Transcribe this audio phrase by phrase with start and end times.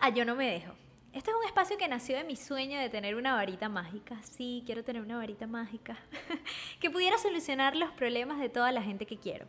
[0.00, 0.72] a Yo no me dejo.
[1.12, 4.22] Este es un espacio que nació de mi sueño de tener una varita mágica.
[4.22, 5.98] Sí, quiero tener una varita mágica
[6.80, 9.46] que pudiera solucionar los problemas de toda la gente que quiero.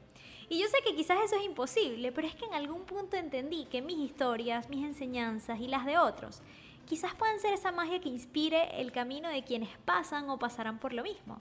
[0.49, 3.65] Y yo sé que quizás eso es imposible, pero es que en algún punto entendí
[3.65, 6.41] que mis historias, mis enseñanzas y las de otros
[6.85, 10.91] quizás puedan ser esa magia que inspire el camino de quienes pasan o pasarán por
[10.91, 11.39] lo mismo.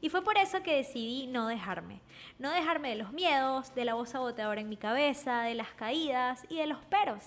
[0.00, 2.00] Y fue por eso que decidí no dejarme.
[2.38, 6.46] No dejarme de los miedos, de la voz agotadora en mi cabeza, de las caídas
[6.48, 7.24] y de los peros.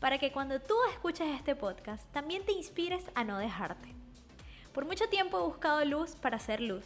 [0.00, 3.94] Para que cuando tú escuches este podcast también te inspires a no dejarte.
[4.72, 6.84] Por mucho tiempo he buscado luz para hacer luz.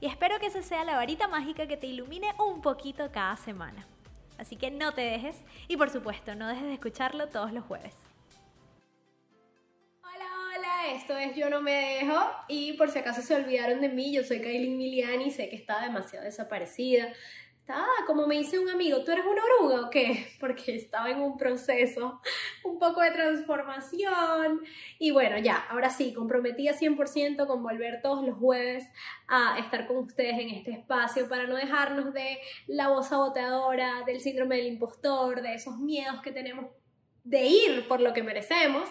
[0.00, 3.86] Y espero que esa sea la varita mágica que te ilumine un poquito cada semana.
[4.38, 5.36] Así que no te dejes
[5.68, 7.94] y por supuesto no dejes de escucharlo todos los jueves
[10.90, 14.24] esto es Yo No Me Dejo y por si acaso se olvidaron de mí, yo
[14.24, 17.12] soy Kailin Miliani, sé que estaba demasiado desaparecida.
[17.62, 20.26] Estaba, como me dice un amigo, ¿tú eres una oruga o qué?
[20.40, 22.20] Porque estaba en un proceso,
[22.64, 24.62] un poco de transformación.
[24.98, 28.84] Y bueno, ya, ahora sí, comprometida 100% con volver todos los jueves
[29.28, 34.20] a estar con ustedes en este espacio para no dejarnos de la voz saboteadora, del
[34.20, 36.66] síndrome del impostor, de esos miedos que tenemos
[37.22, 38.88] de ir por lo que merecemos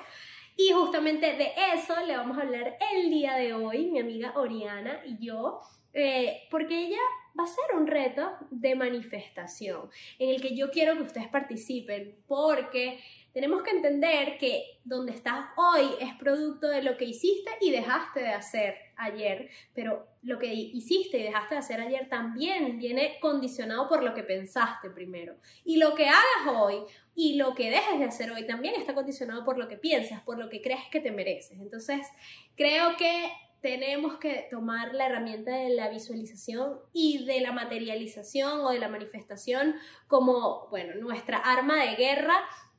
[0.56, 5.02] y justamente de eso le vamos a hablar el día de hoy, mi amiga Oriana
[5.06, 5.60] y yo,
[5.92, 7.02] eh, porque ella
[7.38, 12.16] va a ser un reto de manifestación en el que yo quiero que ustedes participen,
[12.28, 13.00] porque
[13.34, 18.20] tenemos que entender que donde estás hoy es producto de lo que hiciste y dejaste
[18.20, 23.88] de hacer ayer, pero lo que hiciste y dejaste de hacer ayer también viene condicionado
[23.88, 25.36] por lo que pensaste primero.
[25.64, 26.84] Y lo que hagas hoy
[27.16, 30.38] y lo que dejes de hacer hoy también está condicionado por lo que piensas, por
[30.38, 31.58] lo que crees que te mereces.
[31.60, 32.06] Entonces,
[32.56, 33.32] creo que
[33.62, 38.90] tenemos que tomar la herramienta de la visualización y de la materialización o de la
[38.90, 39.76] manifestación
[40.08, 42.36] como, bueno, nuestra arma de guerra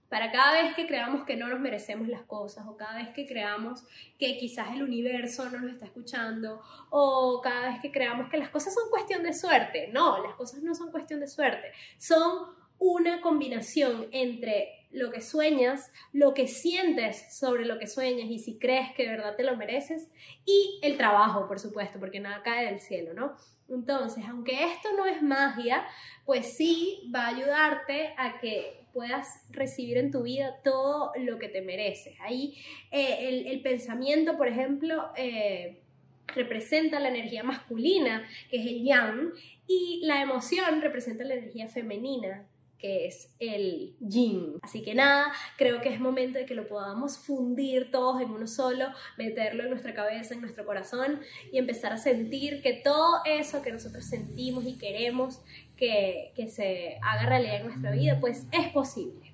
[0.08, 3.26] para cada vez que creamos que no nos merecemos las cosas o cada vez que
[3.26, 3.84] creamos
[4.18, 6.60] que quizás el universo no nos está escuchando
[6.90, 9.88] o cada vez que creamos que las cosas son cuestión de suerte.
[9.92, 15.90] No, las cosas no son cuestión de suerte, son una combinación entre lo que sueñas,
[16.12, 19.56] lo que sientes sobre lo que sueñas y si crees que de verdad te lo
[19.56, 20.08] mereces
[20.44, 23.36] y el trabajo, por supuesto, porque nada cae del cielo, ¿no?
[23.68, 25.86] Entonces, aunque esto no es magia,
[26.26, 31.48] pues sí va a ayudarte a que puedas recibir en tu vida todo lo que
[31.48, 32.14] te mereces.
[32.20, 32.58] Ahí
[32.90, 35.80] eh, el, pensamiento, por ejemplo, eh,
[36.28, 39.32] representa la energía masculina, que es el yang,
[39.66, 42.46] y la emoción representa la energía femenina,
[42.82, 44.58] que es el yin.
[44.60, 48.48] Así que nada, creo que es momento de que lo podamos fundir todos en uno
[48.48, 51.20] solo, meterlo en nuestra cabeza, en nuestro corazón
[51.52, 55.40] y empezar a sentir que todo eso que nosotros sentimos y queremos
[55.76, 59.32] que, que se haga realidad en nuestra vida, pues es posible.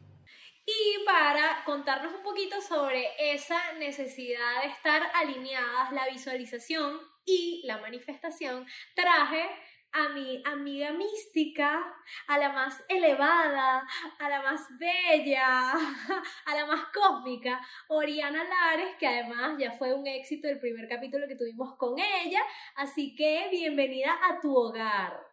[0.66, 7.78] Y para contarnos un poquito sobre esa necesidad de estar alineadas, la visualización y la
[7.78, 9.46] manifestación, traje
[9.92, 11.82] a mi amiga mística,
[12.26, 13.86] a la más elevada,
[14.18, 15.72] a la más bella,
[16.46, 21.26] a la más cósmica, Oriana Lares, que además ya fue un éxito el primer capítulo
[21.26, 22.40] que tuvimos con ella,
[22.76, 25.28] así que bienvenida a tu hogar.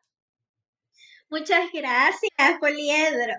[1.30, 3.34] Muchas gracias, Poliedro.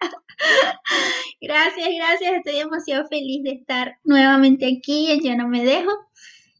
[1.40, 2.32] gracias, gracias.
[2.32, 5.90] Estoy demasiado feliz de estar nuevamente aquí Yo No Me Dejo.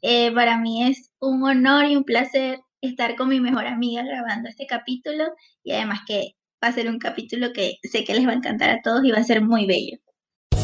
[0.03, 4.49] Eh, para mí es un honor y un placer estar con mi mejor amiga grabando
[4.49, 5.25] este capítulo
[5.62, 8.71] y además que va a ser un capítulo que sé que les va a encantar
[8.71, 9.99] a todos y va a ser muy bello.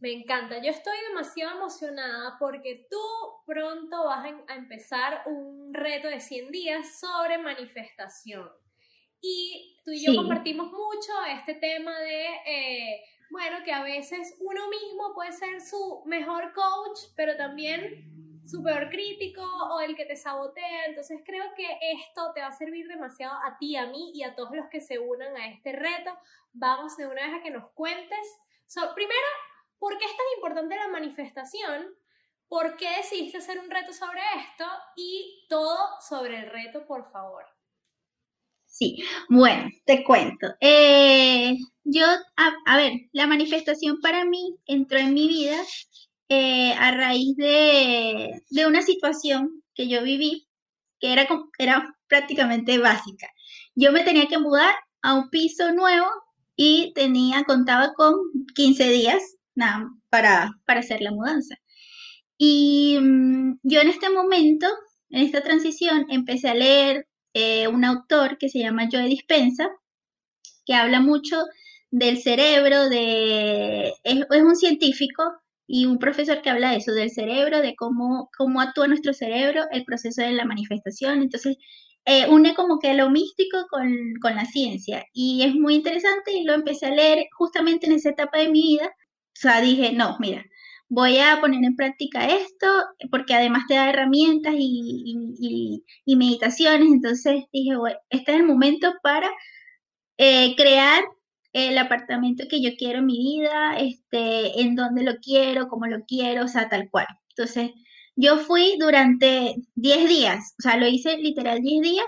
[0.00, 0.62] Me encanta.
[0.62, 2.96] Yo estoy demasiado emocionada porque tú
[3.46, 8.50] pronto vas a empezar un reto de 100 días sobre manifestación.
[9.20, 14.62] Y tú y yo compartimos mucho este tema de, eh, bueno, que a veces uno
[14.70, 20.16] mismo puede ser su mejor coach, pero también su peor crítico o el que te
[20.16, 20.86] sabotea.
[20.86, 24.34] Entonces creo que esto te va a servir demasiado a ti, a mí y a
[24.34, 26.16] todos los que se unan a este reto.
[26.54, 28.38] Vamos de una vez a que nos cuentes.
[28.94, 29.26] primero,
[29.80, 31.88] ¿por qué es tan importante la manifestación?
[32.46, 34.64] ¿Por qué decidiste hacer un reto sobre esto?
[34.94, 35.76] Y todo
[36.08, 37.44] sobre el reto, por favor.
[38.66, 40.46] Sí, bueno, te cuento.
[40.60, 42.06] Eh, yo,
[42.36, 45.56] a, ver, la manifestación para mí entró en mi vida
[46.28, 50.46] eh, a raíz de, una situación que yo viví
[51.00, 51.26] que era,
[51.58, 53.28] era prácticamente básica.
[53.74, 56.06] Yo me tenía que mudar a un piso nuevo
[56.54, 58.14] y tenía, contaba con
[58.54, 59.36] 15 días
[60.08, 61.56] para, para hacer la mudanza.
[62.38, 64.66] Y mm, yo en este momento,
[65.10, 69.70] en esta transición, empecé a leer eh, un autor que se llama Joe Dispensa,
[70.64, 71.44] que habla mucho
[71.90, 75.22] del cerebro, de, es, un científico
[75.66, 79.64] y un profesor que habla de eso, del cerebro, de cómo, cómo actúa nuestro cerebro,
[79.70, 81.22] el proceso de la manifestación.
[81.22, 81.56] Entonces,
[82.06, 85.04] eh, une como que lo místico con, con, la ciencia.
[85.12, 88.62] Y es muy interesante y lo empecé a leer justamente en esa etapa de mi
[88.62, 88.90] vida.
[89.34, 90.44] Sea, dije, no, mira,
[90.88, 92.66] voy a poner en práctica esto,
[93.10, 99.30] porque además te da herramientas y, meditaciones, entonces dije, bueno, este es el momento para
[100.18, 101.04] eh, crear
[101.52, 106.04] el apartamento que yo quiero en mi vida, este, en dónde lo quiero, cómo lo
[106.06, 107.06] quiero, o sea, tal cual.
[107.30, 107.70] Entonces,
[108.16, 112.06] yo fui durante 10 días, o sea, lo hice literal 10 días,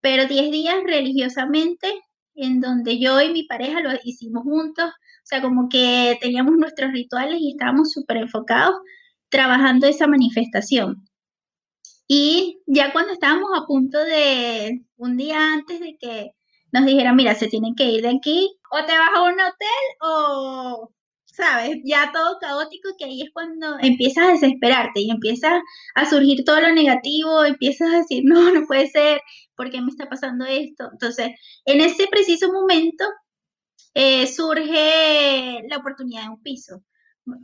[0.00, 1.88] pero 10 días religiosamente,
[2.34, 4.90] en donde yo y mi pareja lo hicimos juntos,
[5.30, 8.76] sea, como que teníamos nuestros rituales y estábamos súper enfocados
[9.28, 11.04] trabajando esa manifestación.
[12.08, 16.32] Y ya cuando estábamos a punto de, un día antes de que
[16.72, 19.86] nos dijeran, mira, se tienen que ir de aquí, o te vas a un hotel
[20.00, 20.90] o,
[21.26, 25.62] sabes, ya todo caótico, que ahí es cuando empiezas a desesperarte y empiezas
[25.94, 29.20] a surgir todo lo negativo, empiezas a decir, no, no puede ser,
[29.56, 30.88] ¿por qué me está pasando esto?
[30.92, 31.30] Entonces,
[31.64, 33.04] en ese preciso momento
[33.94, 36.82] eh, surge la oportunidad de un piso.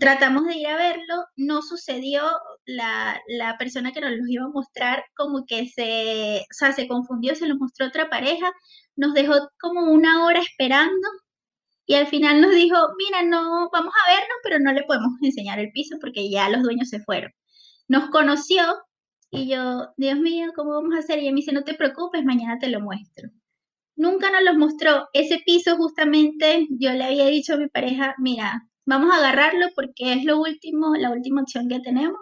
[0.00, 2.22] Tratamos de ir a verlo, no sucedió,
[2.66, 3.20] la,
[3.58, 7.46] persona que nos lo iba a mostrar como que se, o sea, se confundió, se
[7.46, 8.52] lo mostró otra pareja,
[8.96, 11.08] nos dejó como una hora esperando
[11.86, 15.58] y al final nos dijo, mira, no, vamos a vernos, pero no le podemos enseñar
[15.60, 17.32] el piso porque ya los dueños se fueron.
[17.88, 18.62] Nos conoció
[19.30, 21.18] y yo, Dios mío, ¿cómo vamos a hacer?
[21.18, 23.30] Y ella me dice, no te preocupes, mañana te lo muestro
[23.96, 25.08] nunca nos los mostró.
[25.12, 30.12] Ese piso justamente yo le había dicho a mi pareja, mira, vamos a agarrarlo porque
[30.12, 32.20] es lo último, la última opción que tenemos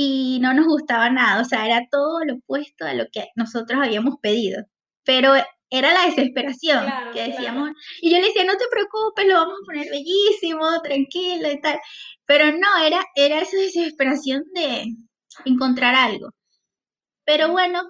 [0.00, 3.80] y no nos gustaba nada, o sea, era todo lo opuesto a lo que nosotros
[3.82, 4.64] habíamos pedido.
[5.04, 5.34] Pero
[5.70, 9.66] era la desesperación que decíamos, y yo le decía, no te preocupes, lo vamos a
[9.66, 11.80] poner bellísimo, tranquilo y tal.
[12.26, 14.84] Pero no, era, era esa desesperación de
[15.44, 16.30] encontrar algo.
[17.24, 17.82] Pero bueno,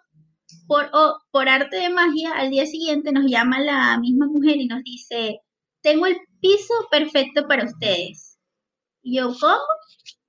[0.68, 0.90] por,
[1.32, 5.40] por arte de magia, al día siguiente nos llama la misma mujer y nos dice,
[5.80, 8.38] tengo el piso perfecto para ustedes.
[9.02, 9.56] Y yo, ¿cómo?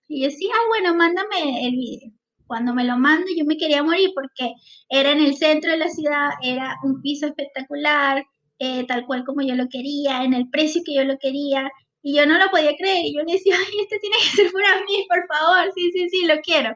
[0.08, 2.12] Y yo, sí, ah, bueno, mándame el video.
[2.48, 4.54] Cuando me lo mando, yo me quería morir porque
[4.90, 8.24] era en el centro de la ciudad, era un piso espectacular,
[8.60, 11.70] eh, tal cual como yo lo quería, en el precio que yo lo quería.
[12.02, 13.06] Y yo no lo podía creer.
[13.06, 15.72] Y yo le decía, ay, este tiene que ser para mí, por favor.
[15.76, 16.74] Sí, sí, sí, lo quiero.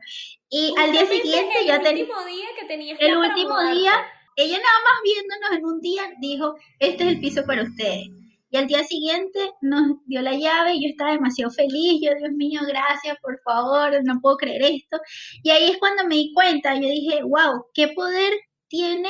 [0.50, 2.04] Y al día siguiente yo tenía...
[2.04, 3.94] El último día que tenías El último día,
[4.36, 8.08] ella nada más viéndonos en un día dijo, este es el piso para ustedes.
[8.54, 12.00] Y al día siguiente nos dio la llave y yo estaba demasiado feliz.
[12.04, 15.00] Yo, Dios mío, gracias, por favor, no puedo creer esto.
[15.42, 18.32] Y ahí es cuando me di cuenta, yo dije, wow, qué poder
[18.68, 19.10] tiene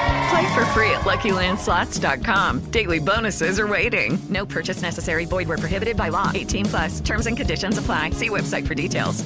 [0.31, 2.71] Play for free at LuckyLandSlots.com.
[2.71, 4.17] Daily bonuses are waiting.
[4.29, 5.25] No purchase necessary.
[5.25, 6.31] Void where prohibited by law.
[6.33, 7.01] 18 plus.
[7.01, 8.11] Terms and conditions apply.
[8.11, 9.25] See website for details.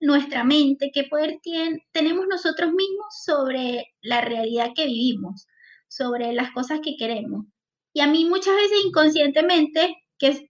[0.00, 5.46] Nuestra mente, qué poder tiene, tenemos nosotros mismos sobre la realidad que vivimos,
[5.88, 7.46] sobre las cosas que queremos.
[7.92, 10.48] Y a mí muchas veces inconscientemente, que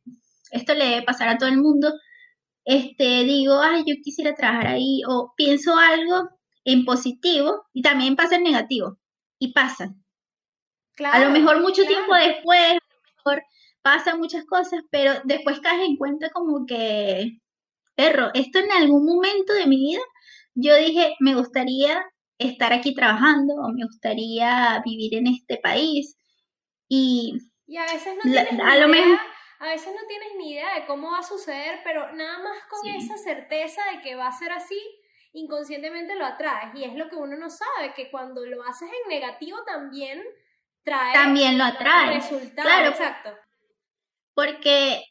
[0.52, 1.92] esto le debe pasar a todo el mundo,
[2.64, 6.30] este, digo, ay, yo quisiera trabajar ahí, o pienso algo
[6.64, 8.98] en positivo y también pasa en negativo
[9.42, 9.92] y pasa.
[11.04, 13.42] a lo mejor mucho tiempo después, a lo mejor
[13.82, 17.40] pasan muchas cosas, pero después caes en cuenta como que,
[17.96, 20.02] perro, esto en algún momento de mi vida,
[20.54, 22.04] yo dije, me gustaría
[22.38, 26.16] estar aquí trabajando o me gustaría vivir en este país.
[26.88, 27.34] Y,
[27.66, 29.18] y a veces no tienes a, lo mejor
[29.58, 32.88] a veces no tienes ni idea de cómo va a suceder, pero nada más con
[32.88, 34.80] esa certeza de que va a ser así,
[35.32, 36.74] inconscientemente lo atraes.
[36.74, 40.22] Y es lo que uno no sabe, que cuando lo haces en negativo también
[40.84, 42.16] trae también lo atrae.
[42.16, 42.68] Resultado.
[42.68, 43.30] Claro, exacto.
[44.34, 45.04] Porque,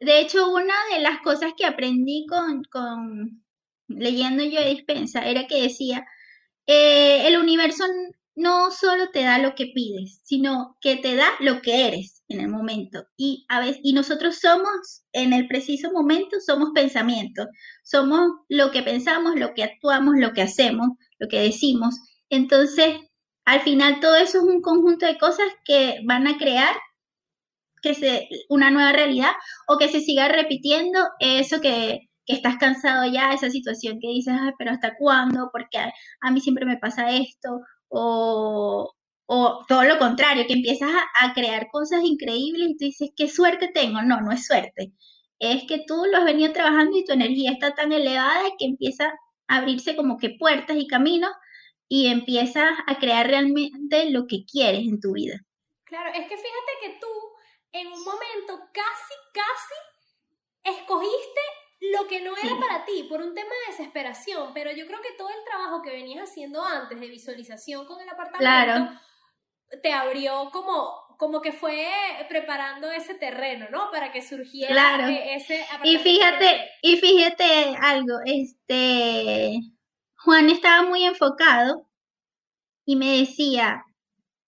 [0.00, 3.44] de hecho, una de las cosas que aprendí con, con
[3.88, 6.06] leyendo yo de dispensa era que decía,
[6.66, 7.84] eh, el universo
[8.38, 12.40] no solo te da lo que pides, sino que te da lo que eres en
[12.40, 13.04] el momento.
[13.16, 17.48] Y, a veces, y nosotros somos, en el preciso momento, somos pensamientos.
[17.82, 21.96] Somos lo que pensamos, lo que actuamos, lo que hacemos, lo que decimos.
[22.30, 23.00] Entonces,
[23.44, 26.76] al final todo eso es un conjunto de cosas que van a crear
[27.82, 29.32] que se, una nueva realidad
[29.66, 34.34] o que se siga repitiendo eso que, que estás cansado ya, esa situación que dices,
[34.58, 35.48] pero ¿hasta cuándo?
[35.52, 38.94] Porque a mí siempre me pasa esto, o,
[39.26, 40.90] o todo lo contrario, que empiezas
[41.20, 44.02] a, crear cosas increíbles y tú dices, qué suerte tengo.
[44.02, 44.92] No, no es suerte.
[45.38, 49.12] Es que tú lo has venido trabajando y tu energía está tan elevada que empieza
[49.48, 51.30] a abrirse como que puertas y caminos
[51.88, 55.40] y empiezas a crear realmente lo que quieres en tu vida.
[55.84, 57.06] Claro, es que fíjate que tú
[57.72, 61.40] en un momento casi, casi escogiste
[61.80, 65.16] lo que no era para ti por un tema de desesperación, pero yo creo que
[65.16, 69.00] todo el trabajo que venías haciendo antes de visualización con el apartamento
[69.82, 71.84] te abrió como como que fue
[72.28, 73.90] preparando ese terreno, ¿no?
[73.90, 79.60] Para que surgiera e-, ese Y fíjate, y fíjate algo, este
[80.18, 81.88] Juan estaba muy enfocado
[82.84, 83.84] y me decía,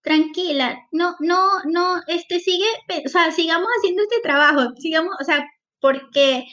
[0.03, 2.67] tranquila, no, no, no, este sigue,
[3.05, 5.45] o sea, sigamos haciendo este trabajo, sigamos, o sea,
[5.81, 6.45] porque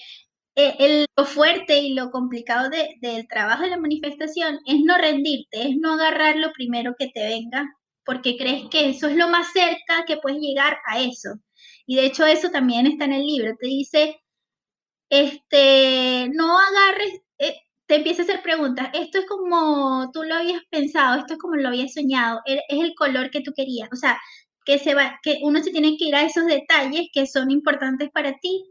[0.58, 5.62] eh, el, lo fuerte y lo complicado del trabajo de la manifestación es no rendirte,
[5.70, 7.70] es no agarrar lo primero que te venga,
[8.04, 11.30] porque crees que eso es lo más cerca que puedes llegar a eso.
[11.86, 14.20] Y de hecho eso también está en el libro, te dice,
[15.10, 20.64] este, no agarres, eh, te empieza a hacer preguntas, esto es como tú lo habías
[20.72, 23.96] pensado, esto es como lo habías soñado, e, es el color que tú querías, o
[23.96, 24.20] sea,
[24.66, 28.10] que, se va, que uno se tiene que ir a esos detalles que son importantes
[28.12, 28.66] para ti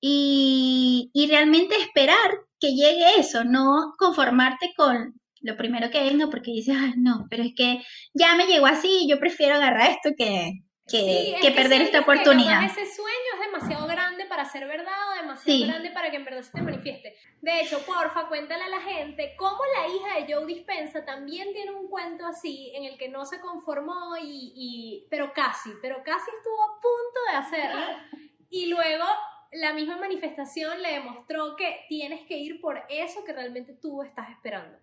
[0.00, 6.76] y, realmente esperar que llegue eso, no conformarte con lo primero que venga porque dices,
[6.78, 7.82] ay, no, pero es que
[8.14, 12.64] ya me llegó así, yo prefiero agarrar esto que, que, perder esta oportunidad.
[12.64, 16.42] ese sueño es demasiado grande para ser verdad o demasiado grande para que en verdad
[16.42, 17.14] se te manifieste.
[17.40, 21.72] De hecho, porfa, cuéntale a la gente cómo la hija de Joe Dispensa también tiene
[21.72, 26.30] un cuento así en el que no se conformó y, y pero casi, pero casi
[26.36, 27.86] estuvo a punto de hacerlo
[28.50, 29.04] y luego
[29.52, 34.30] la misma manifestación le demostró que tienes que ir por eso que realmente tú estás
[34.30, 34.78] esperando.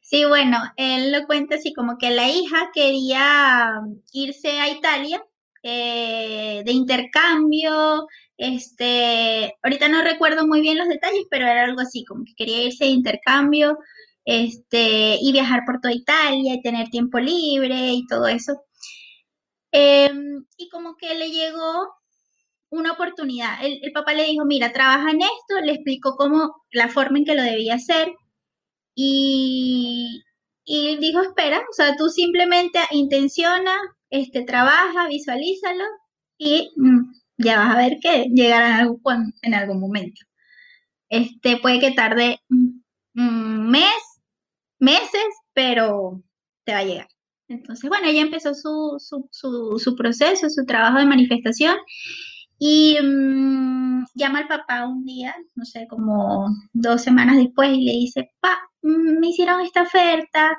[0.00, 3.80] Sí, bueno, él lo cuenta así como que la hija quería
[4.12, 5.24] irse a Italia
[5.62, 12.04] eh, de intercambio, este, ahorita no recuerdo muy bien los detalles, pero era algo así,
[12.04, 13.78] como que quería irse de intercambio,
[14.24, 18.62] este, y viajar por toda Italia y tener tiempo libre y todo eso.
[19.72, 21.88] Em, y como que le llegó
[22.74, 23.64] una oportunidad.
[23.64, 27.34] El, papá le dijo, mira, trabaja en esto, le explicó cómo, la forma en que
[27.34, 28.12] lo debía hacer
[28.94, 30.22] y,
[30.64, 33.74] y dijo, espera, o sea, tú simplemente intenciona,
[34.10, 35.84] este, trabaja, visualízalo
[36.38, 40.20] y mm, ya vas a ver que llegará en algún, en algún momento.
[41.08, 42.82] Este, puede que tarde un
[43.14, 44.20] mm, mes,
[44.78, 46.22] meses, pero
[46.64, 47.08] te va a llegar.
[47.48, 51.76] Entonces, bueno, ella empezó su, su, su proceso, su trabajo de manifestación
[52.66, 57.92] y mm, llama al papá un día, no sé, como dos semanas después, y le
[57.92, 60.56] dice, pa, mm, me hicieron esta oferta.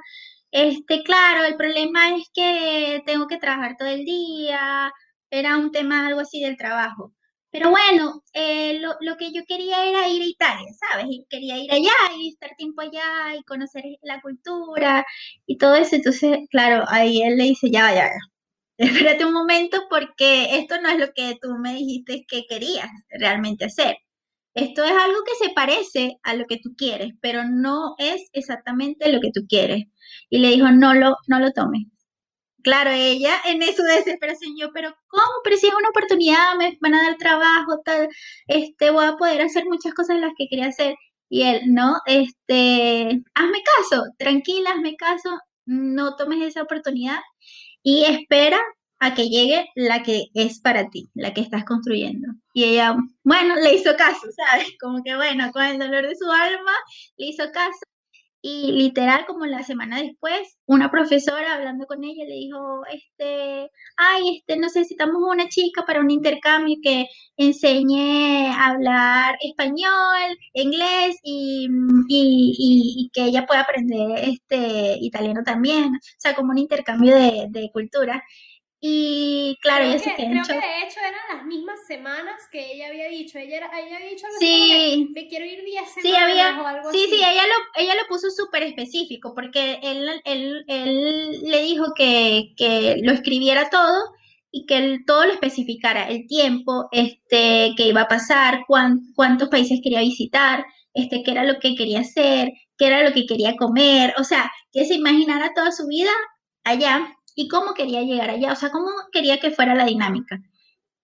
[0.51, 4.91] Este, claro, el problema es que tengo que trabajar todo el día.
[5.31, 7.13] Era un tema algo así del trabajo.
[7.51, 11.07] Pero bueno, eh, lo, lo, que yo quería era ir a Italia, ¿sabes?
[11.09, 15.05] Y quería ir allá y estar tiempo allá y conocer la cultura
[15.47, 15.95] y todo eso.
[15.95, 18.34] Entonces, claro, ahí él le dice, ya, ya, ya
[19.17, 23.65] espérate un momento porque esto no es lo que tú me dijiste que querías realmente
[23.65, 23.97] hacer.
[24.55, 29.11] Esto es algo que se parece a lo que tú quieres, pero no es exactamente
[29.11, 29.85] lo que tú quieres.
[30.29, 31.83] Y le dijo, no lo, no lo tomes.
[32.63, 35.23] Claro, ella en su desesperación, yo, pero ¿cómo?
[35.43, 38.09] Pero si es una oportunidad, me van a dar trabajo, tal,
[38.47, 40.95] este, voy a poder hacer muchas cosas las que quería hacer.
[41.29, 47.19] Y él, no, este, hazme caso, tranquila, hazme caso, no tomes esa oportunidad
[47.85, 48.59] y espera
[48.99, 52.27] a que llegue la que es para ti, la que estás construyendo.
[52.53, 54.69] Y ella, bueno, le hizo caso, ¿sabes?
[54.81, 56.71] Como que bueno, con el dolor de su alma,
[57.17, 57.79] le hizo caso
[58.47, 64.37] y literal, como la semana después, una profesora hablando con ella le dijo, este, ay,
[64.37, 71.67] este, necesitamos una chica para un intercambio que enseñe a hablar español, inglés y,
[72.07, 77.71] y, que ella pueda aprender este italiano también, o sea, como un intercambio de, de
[77.73, 78.23] cultura.
[78.81, 82.73] Y claro, creo ella que, se Creo que de hecho eran las mismas semanas que
[82.73, 83.39] ella había dicho.
[83.39, 85.07] Ella, era, ella había dicho algo Sí.
[85.13, 87.09] que, me quiero ir 10 semanas Sí, había, o algo sí, así.
[87.15, 92.53] sí, ella lo, ella lo puso súper específico porque él, él, él le dijo que,
[92.57, 94.03] que lo escribiera todo
[94.51, 99.49] y que él todo lo especificara, el tiempo, este, que iba a pasar, cuán- cuántos
[99.49, 103.55] países quería visitar, este, qué era lo que quería hacer, qué era lo que quería
[103.57, 106.11] comer, o sea, que se imaginara toda su vida
[106.63, 110.39] allá y cómo quería llegar allá, o sea, cómo quería que fuera la dinámica.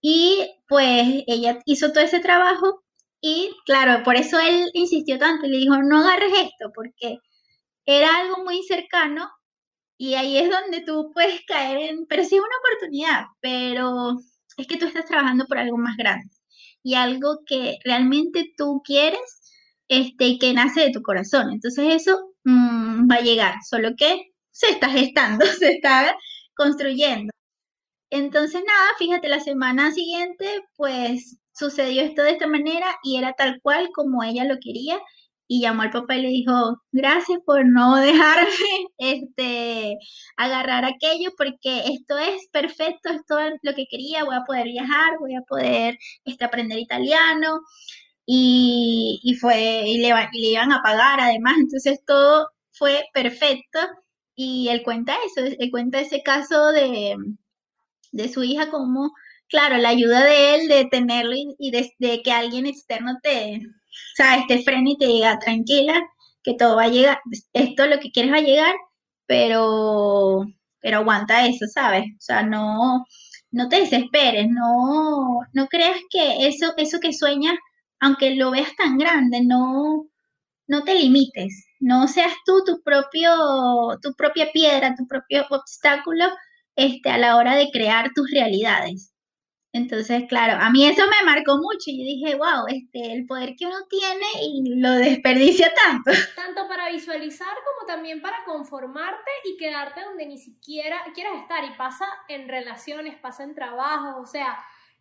[0.02, 2.84] Y pues ella hizo todo ese trabajo
[3.22, 7.20] y claro, por eso él insistió tanto y le dijo, no agarres esto, porque
[7.86, 9.30] era algo muy cercano
[9.98, 14.18] y ahí es donde tú puedes caer en, pero sí es una oportunidad, pero
[14.58, 16.30] es que tú estás trabajando por algo más grande
[16.84, 19.20] y algo que realmente tú quieres
[19.88, 21.52] este, que nace de tu corazón.
[21.52, 26.16] Entonces eso mm, va a llegar, solo que se está gestando, se está
[26.56, 27.32] construyendo.
[28.12, 33.62] Entonces, nada, fíjate, la semana siguiente, pues sucedió esto de esta manera y era tal
[33.62, 35.00] cual como ella lo quería.
[35.48, 38.48] Y llamó al papá y le dijo, gracias por no dejarme
[38.98, 39.98] este,
[40.38, 45.18] agarrar aquello, porque esto es perfecto, esto es lo que quería, voy a poder viajar,
[45.20, 47.62] voy a poder este, aprender italiano.
[48.26, 53.80] Y, y fue, y le, iban a pagar además, entonces todo fue perfecto.
[54.36, 57.16] Y él cuenta eso, él cuenta ese caso de,
[58.12, 59.12] de su hija como,
[59.50, 63.62] claro, la ayuda de él de tenerlo y, y de, que alguien externo te,
[64.16, 66.02] sabes, te frene y te diga, tranquila,
[66.44, 67.20] que todo va a llegar,
[67.54, 68.76] esto lo que quieres va a llegar,
[69.28, 70.46] pero,
[70.82, 72.06] pero aguanta eso, ¿sabes?
[72.18, 73.06] O sea, no,
[73.52, 77.56] no te desesperes, no, no creas que eso, eso que sueñas,
[78.00, 80.08] aunque lo veas tan grande, no,
[80.68, 83.32] no te limites, no seas tú tu propio,
[84.02, 86.26] tu propia piedra, tu propio obstáculo,
[86.76, 89.14] este, a la hora de crear tus realidades.
[89.74, 93.56] Entonces, claro, a mí eso me marcó mucho y yo dije, wow, este, el poder
[93.58, 96.12] que uno tiene y lo desperdicia tanto.
[96.36, 101.64] Tanto para visualizar como también para conformarte y quedarte donde ni siquiera quieres estar.
[101.64, 104.58] Y pasa en relaciones, pasa en trabajos, o sea,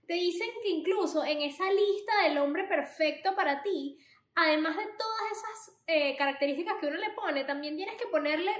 [0.07, 3.99] te dicen que incluso en esa lista del hombre perfecto para ti,
[4.35, 8.53] además de todas esas eh, características que uno le pone, también tienes que ponerle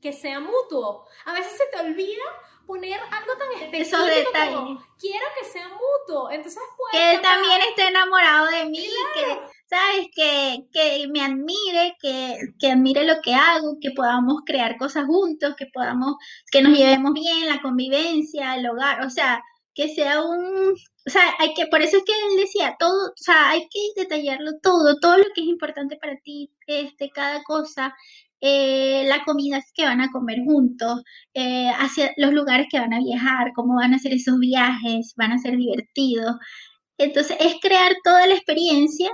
[0.00, 1.06] que sea mutuo.
[1.24, 2.22] A veces se te olvida
[2.66, 6.30] poner algo tan específico como quiero que sea mutuo.
[6.30, 10.08] Entonces puedes Que él también esté enamorado de mí, que, ¿sabes?
[10.14, 15.56] Que, que me admire, que, que admire lo que hago, que podamos crear cosas juntos,
[15.56, 16.16] que podamos,
[16.52, 19.42] que nos llevemos bien, la convivencia, el hogar, o sea,
[19.78, 23.12] que sea un, o sea, hay que, por eso es que él decía, todo, o
[23.14, 27.94] sea, hay que detallarlo todo, todo lo que es importante para ti, este, cada cosa,
[28.40, 32.98] eh, la comida que van a comer juntos, eh, hacia los lugares que van a
[32.98, 36.34] viajar, cómo van a ser esos viajes, van a ser divertidos.
[36.98, 39.10] Entonces, es crear toda la experiencia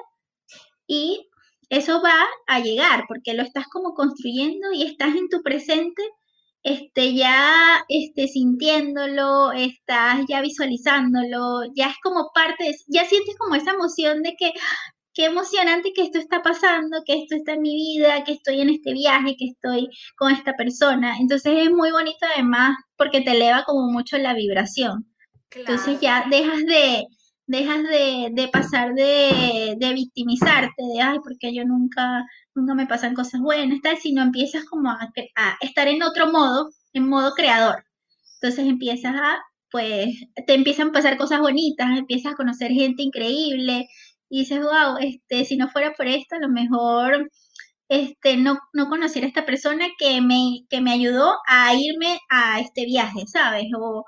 [0.87, 1.29] y
[1.69, 6.03] eso va a llegar porque lo estás como construyendo y estás en tu presente,
[6.65, 13.55] este, ya este, sintiéndolo, estás ya visualizándolo, ya es como parte, de- ya sientes como
[13.57, 14.53] esa emoción de que
[15.15, 18.71] qué emocionante que esto está pasando, que esto está en mi vida, que estoy en
[18.71, 21.17] este viaje, que estoy con esta persona.
[21.21, 25.07] Entonces es muy bonito además porque te eleva como mucho la vibración.
[25.67, 27.05] Entonces ya dejas de,
[27.47, 33.15] dejas de, de pasar de, de victimizarte, de, ay, porque yo nunca, nunca me pasan
[33.15, 37.85] cosas buenas, tal, sino empiezas como a, a estar en otro modo, en modo creador.
[38.41, 39.39] Entonces empiezas a,
[39.71, 40.09] pues,
[40.47, 43.89] te empiezan a pasar cosas bonitas, empiezas a conocer gente increíble
[44.29, 47.31] y dices, wow, este, si no fuera por esto, a lo mejor
[47.89, 52.61] este, no, no conociera a esta persona que me, que me ayudó a irme a
[52.61, 53.67] este viaje, ¿sabes?
[53.77, 54.05] O,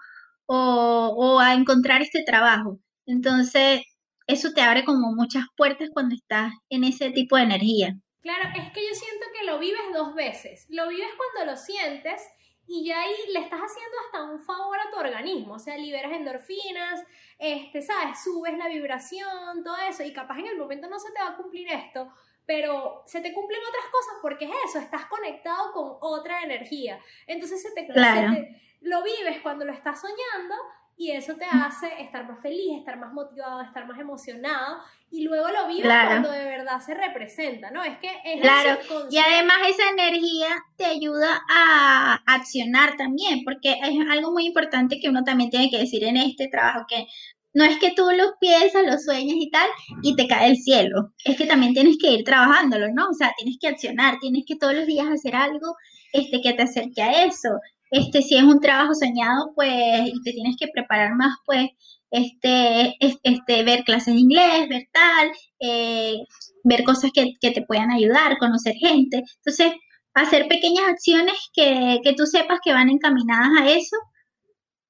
[0.49, 2.79] o a encontrar este trabajo.
[3.07, 3.83] Entonces,
[4.27, 7.95] eso te abre como muchas puertas cuando estás en ese tipo de energía.
[8.21, 10.67] Claro, es que yo siento que lo vives dos veces.
[10.69, 12.21] Lo vives cuando lo sientes
[12.67, 15.55] y ya ahí le estás haciendo hasta un favor a tu organismo.
[15.55, 17.05] O sea, liberas endorfinas,
[17.39, 18.19] este, ¿sabes?
[18.25, 20.03] Subes la vibración, todo eso.
[20.03, 22.13] Y capaz en el momento no se te va a cumplir esto,
[22.45, 26.99] pero se te cumplen otras cosas porque es eso, estás conectado con otra energía.
[27.29, 28.33] Entonces se te, Claro.
[28.33, 30.55] se te- lo vives cuando lo estás soñando
[30.97, 34.79] y eso te hace estar más feliz, estar más motivado, estar más emocionado
[35.11, 36.09] y luego lo vives Claro.
[36.09, 37.83] cuando de verdad se representa, ¿no?
[37.85, 38.79] Es que es Claro,
[39.11, 45.09] y además esa energía te ayuda a accionar también, porque es algo muy importante que
[45.09, 47.07] uno también tiene que decir en este trabajo, que
[47.53, 49.69] no es que tú lo piensas, lo sueñas y tal,
[50.03, 53.09] y te cae el cielo, es que también tienes que ir trabajándolo, ¿no?
[53.09, 55.75] O sea, tienes que accionar, tienes que todos los días hacer algo
[56.13, 57.51] este, que te acerque a eso.
[57.91, 59.71] Este, si es un trabajo soñado, pues,
[60.07, 61.69] y te tienes que preparar más, pues,
[62.11, 66.17] este, es- este, ver clases de inglés, ver tal, eh,
[66.65, 69.23] ver cosas que, que te puedan ayudar, conocer gente.
[69.39, 69.73] Entonces,
[70.15, 73.97] hacer pequeñas acciones que, que tú sepas que van encaminadas a eso,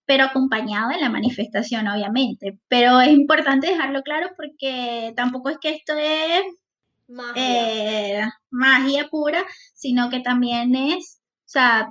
[0.06, 2.58] pero acompañado de la manifestación, obviamente.
[2.68, 6.42] Pero es importante dejarlo claro porque tampoco es que esto es
[7.08, 7.34] Magia.
[7.34, 11.88] eh, magia pura, sino que también es, o sea,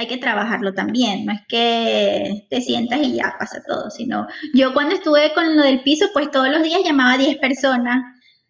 [0.00, 4.72] hay que trabajarlo también, no es que te sientas y ya pasa todo, sino yo
[4.74, 8.02] cuando estuve con lo del piso, pues todos los días llamaba a 10 personas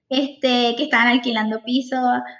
[0.08, 1.96] este, que estaban alquilando piso,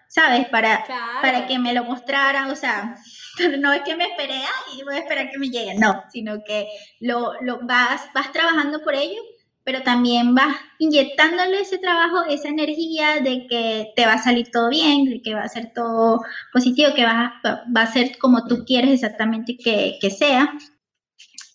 [0.09, 0.49] ¿sabes?
[0.49, 1.21] Para, Claro.
[1.23, 2.97] para que me lo mostraran, o sea,
[3.61, 6.43] no es que me esperé "Ay, y voy a esperar que me llegue, no, sino
[6.45, 6.67] que
[7.01, 9.21] lo, lo vas, vas trabajando por ello,
[9.65, 14.71] pero también vas inyectándole ese trabajo, esa energía de que te va a salir todo
[14.71, 16.21] bien, de que va a ser todo
[16.53, 20.53] positivo, que va, a- va a ser como tú quieres exactamente que, que sea,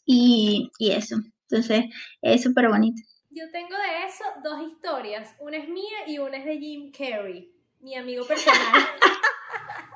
[0.06, 1.18] y, y eso.
[1.50, 1.86] Entonces,
[2.22, 3.02] es súper bonito.
[3.32, 5.36] Yo tengo de eso dos historias.
[5.40, 8.62] Una es mía y una es de Jim Carrey, mi amigo personal.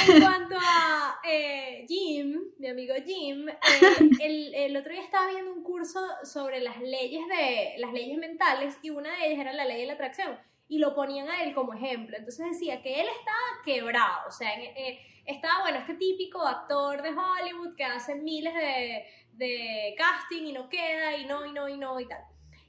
[0.08, 3.56] en cuanto a eh, Jim, mi amigo Jim, eh,
[4.22, 8.78] el, el otro día estaba viendo un curso sobre las leyes de las leyes mentales
[8.82, 10.38] y una de ellas era la ley de la atracción
[10.68, 12.18] y lo ponían a él como ejemplo.
[12.18, 17.10] Entonces decía que él estaba quebrado, o sea, eh, estaba, bueno, este típico actor de
[17.10, 21.78] Hollywood que hace miles de, de casting y no queda y no, y no, y
[21.78, 22.24] no, y tal.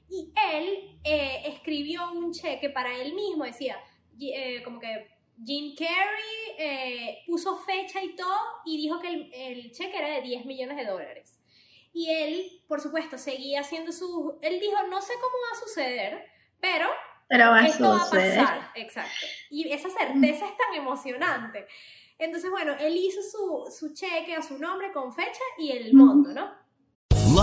[0.09, 3.77] Y él eh, escribió un cheque para él mismo, decía,
[4.63, 9.97] como que Jim Carrey eh, puso fecha y todo y dijo que el, el cheque
[9.97, 11.39] era de 10 millones de dólares.
[11.93, 14.37] Y él, por supuesto, seguía haciendo su...
[14.41, 16.25] Él dijo, no sé cómo va a suceder,
[16.59, 16.87] pero
[17.29, 18.71] Pero va a esto va a pasar.
[18.75, 19.25] Exacto.
[19.49, 21.67] Y esa certeza es tan emocionante.
[22.17, 26.31] Entonces, bueno, él hizo su, su cheque a su nombre con fecha y el monto,
[26.31, 26.64] ¿no?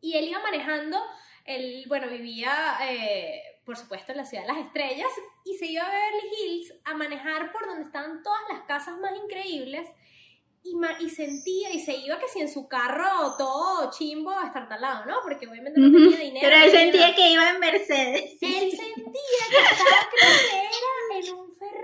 [0.00, 0.98] Y él iba manejando,
[1.44, 5.08] él, bueno, vivía, eh, por supuesto, en la ciudad de las estrellas,
[5.44, 9.12] y se iba a Beverly Hills a manejar por donde estaban todas las casas más
[9.22, 9.88] increíbles,
[10.62, 14.46] y, ma- y sentía, y se iba que si en su carro todo chimbo a
[14.46, 15.16] estar talado, ¿no?
[15.22, 16.46] Porque obviamente no tenía dinero.
[16.50, 18.36] Pero él sentía que iba en Mercedes.
[18.42, 20.69] Él sentía que estaba, creo que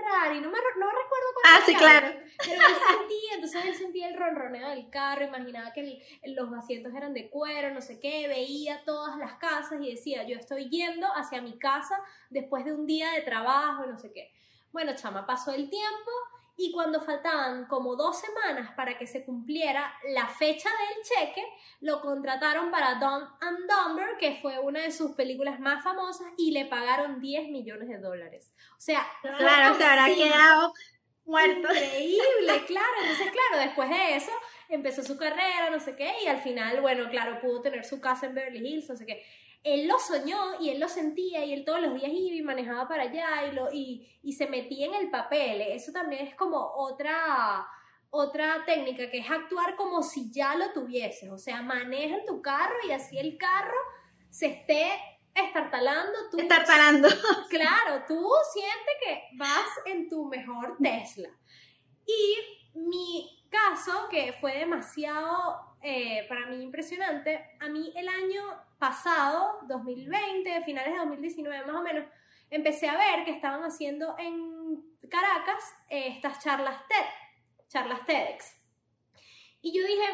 [0.07, 2.07] Ferrari, no, me, no recuerdo cuál Ah, sí, claro.
[2.07, 5.81] carro, Pero él sentía, entonces él sentía el ronroneo del carro, imaginaba que
[6.21, 10.23] el- los asientos eran de cuero, no sé qué, veía todas las casas y decía,
[10.23, 14.31] yo estoy yendo hacia mi casa después de un día de trabajo, no sé qué.
[14.71, 16.11] Bueno, chama, pasó el tiempo
[16.57, 21.43] y cuando faltaban como dos semanas para que se cumpliera la fecha del cheque,
[21.81, 26.51] lo contrataron para Dumb and Dumber, que fue una de sus películas más famosas, y
[26.51, 28.53] le pagaron 10 millones de dólares.
[28.71, 30.73] O sea, Claro, se habrá quedado
[31.25, 31.67] muerto.
[31.71, 32.93] Increíble, claro.
[33.01, 34.31] Entonces, claro, después de eso
[34.69, 38.25] empezó su carrera, no sé qué, y al final, bueno, claro, pudo tener su casa
[38.25, 39.23] en Beverly Hills, no sé qué.
[39.63, 42.87] Él lo soñó y él lo sentía y él todos los días iba y manejaba
[42.87, 45.61] para allá y, lo, y, y se metía en el papel.
[45.61, 47.67] Eso también es como otra,
[48.09, 51.29] otra técnica, que es actuar como si ya lo tuvieses.
[51.29, 53.77] O sea, maneja tu carro y así el carro
[54.29, 54.89] se esté
[55.33, 56.29] estartalando.
[56.31, 57.07] Tú, Estartalando.
[57.49, 61.29] Claro, tú sientes que vas en tu mejor Tesla.
[62.05, 68.41] Y mi caso, que fue demasiado eh, para mí impresionante, a mí el año
[68.77, 72.05] pasado, 2020, finales de 2019 más o menos,
[72.49, 77.05] empecé a ver que estaban haciendo en Caracas eh, estas charlas TED,
[77.67, 78.55] charlas TEDx.
[79.61, 80.05] Y yo dije,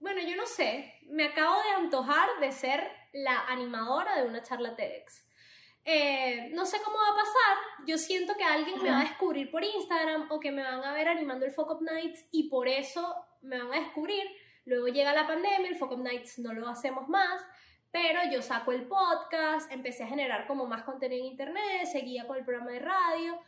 [0.00, 4.76] bueno, yo no sé, me acabo de antojar de ser la animadora de una charla
[4.76, 5.24] TEDx.
[5.84, 9.50] eh, no sé cómo va a pasar, yo siento que alguien me va a descubrir
[9.52, 12.66] por Instagram o que me van a ver animando el Fuck Up Nights y por
[12.66, 14.24] eso me van a descubrir.
[14.64, 17.40] Luego llega la pandemia, el Fuck Up Nights no lo hacemos más,
[17.96, 22.36] pero yo saco el podcast, empecé a generar como más contenido en internet, seguía con
[22.36, 23.38] el programa de radio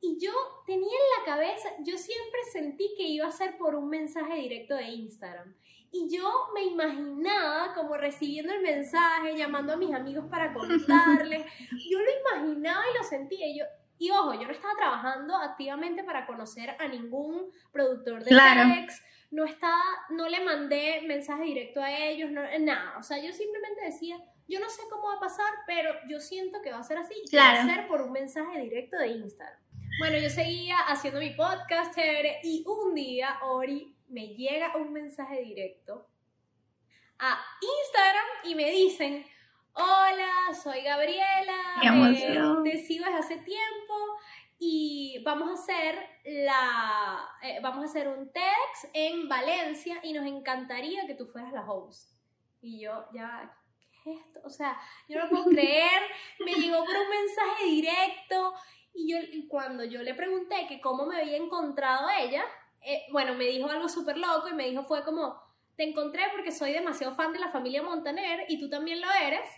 [0.00, 0.30] y yo
[0.66, 4.76] tenía en la cabeza, yo siempre sentí que iba a ser por un mensaje directo
[4.76, 5.52] de Instagram.
[5.90, 11.44] Y yo me imaginaba como recibiendo el mensaje, llamando a mis amigos para contarles.
[11.90, 13.48] Yo lo imaginaba y lo sentía.
[13.48, 13.64] Y, yo,
[13.98, 18.72] y ojo, yo no estaba trabajando activamente para conocer a ningún productor de Claro.
[18.74, 19.02] Tex.
[19.30, 22.96] No, estaba, no le mandé mensaje directo a ellos, no, nada.
[22.98, 26.62] O sea, yo simplemente decía, yo no sé cómo va a pasar, pero yo siento
[26.62, 27.14] que va a ser así.
[27.24, 27.58] y Claro.
[27.58, 29.60] va a ser por un mensaje directo de Instagram.
[29.98, 35.42] Bueno, yo seguía haciendo mi podcast chévere y un día, Ori, me llega un mensaje
[35.42, 36.08] directo
[37.18, 39.26] a Instagram y me dicen,
[39.72, 43.94] hola, soy Gabriela, Qué eh, te sigo desde hace tiempo
[44.58, 50.26] y vamos a hacer la, eh, vamos a hacer un TEDx en Valencia y nos
[50.26, 52.12] encantaría que tú fueras la host.
[52.60, 53.56] Y yo, ya,
[54.02, 54.40] ¿qué es esto?
[54.44, 54.76] O sea,
[55.08, 56.02] yo no puedo creer,
[56.44, 58.54] me llegó por un mensaje directo
[58.94, 62.44] y yo y cuando yo le pregunté que cómo me había encontrado ella,
[62.80, 65.40] eh, bueno, me dijo algo súper loco y me dijo fue como,
[65.76, 69.48] te encontré porque soy demasiado fan de la familia Montaner y tú también lo eres.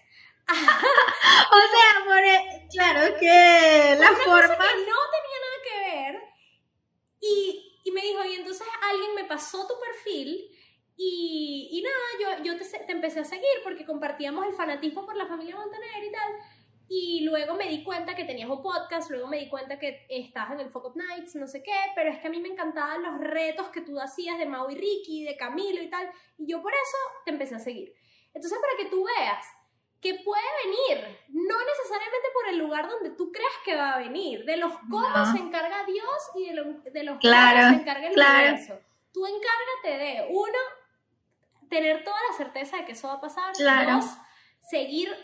[1.52, 4.56] O sea, por e- claro que la Una cosa forma...
[4.68, 6.22] que no tenía nada que ver
[7.20, 10.48] y, y me dijo, y entonces alguien me pasó tu perfil
[10.96, 15.16] y, y nada, yo, yo te, te empecé a seguir porque compartíamos el fanatismo por
[15.16, 16.32] la familia Montaner y tal.
[16.92, 20.50] Y luego me di cuenta que tenías un podcast, luego me di cuenta que estás
[20.50, 23.00] en el Fuck Up Nights, no sé qué, pero es que a mí me encantaban
[23.02, 26.60] los retos que tú hacías de Mau y Ricky, de Camilo y tal, y yo
[26.60, 27.94] por eso te empecé a seguir.
[28.34, 29.46] Entonces, para que tú veas
[30.00, 34.44] que puede venir, no necesariamente por el lugar donde tú creas que va a venir,
[34.46, 35.32] de los cómo No.
[35.32, 38.38] se encarga Dios y de, lo- de los Claro, cómo se encarga el claro.
[38.48, 38.80] universo.
[39.12, 40.58] Tú encárgate de, uno,
[41.68, 43.96] tener toda la certeza de que eso va a pasar, Claro.
[43.96, 44.04] dos,
[44.68, 45.14] seguir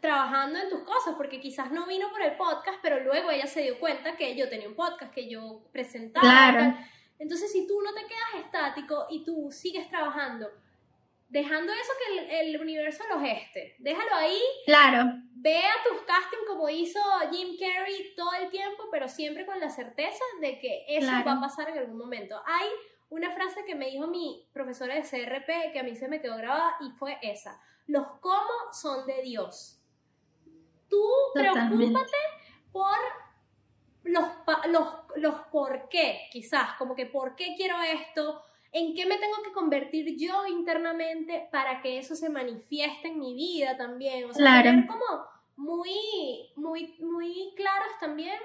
[0.00, 3.62] trabajando en tus cosas, porque quizás no vino por el podcast, pero luego ella se
[3.62, 6.20] dio cuenta que yo tenía un podcast, que yo presentaba.
[6.28, 6.76] Claro.
[7.18, 10.48] Entonces, si tú no te quedas estático y tú sigues trabajando,
[11.28, 16.46] dejando eso que el, el universo lo geste, déjalo ahí, Claro, ve a tus castings
[16.46, 21.08] como hizo Jim Carrey todo el tiempo, pero siempre con la certeza de que eso
[21.08, 21.24] Claro.
[21.26, 22.40] va a pasar en algún momento.
[22.46, 22.68] Hay
[23.10, 26.36] una frase que me dijo mi profesora de CRP que a mí se me quedó
[26.36, 27.60] grabada y fue esa.
[27.86, 29.80] Los cómo son de Dios.
[30.90, 31.02] Tú
[31.34, 31.76] Totalmente.
[31.76, 32.16] preocúpate
[32.72, 32.96] por
[34.04, 34.26] los,
[34.68, 34.86] los,
[35.16, 39.52] los por qué, quizás, como que por qué quiero esto, en qué me tengo que
[39.52, 44.24] convertir yo internamente para que eso se manifieste en mi vida también.
[44.30, 44.70] O sea, Claro.
[44.70, 45.04] tener como
[45.56, 48.38] muy, muy, muy claras también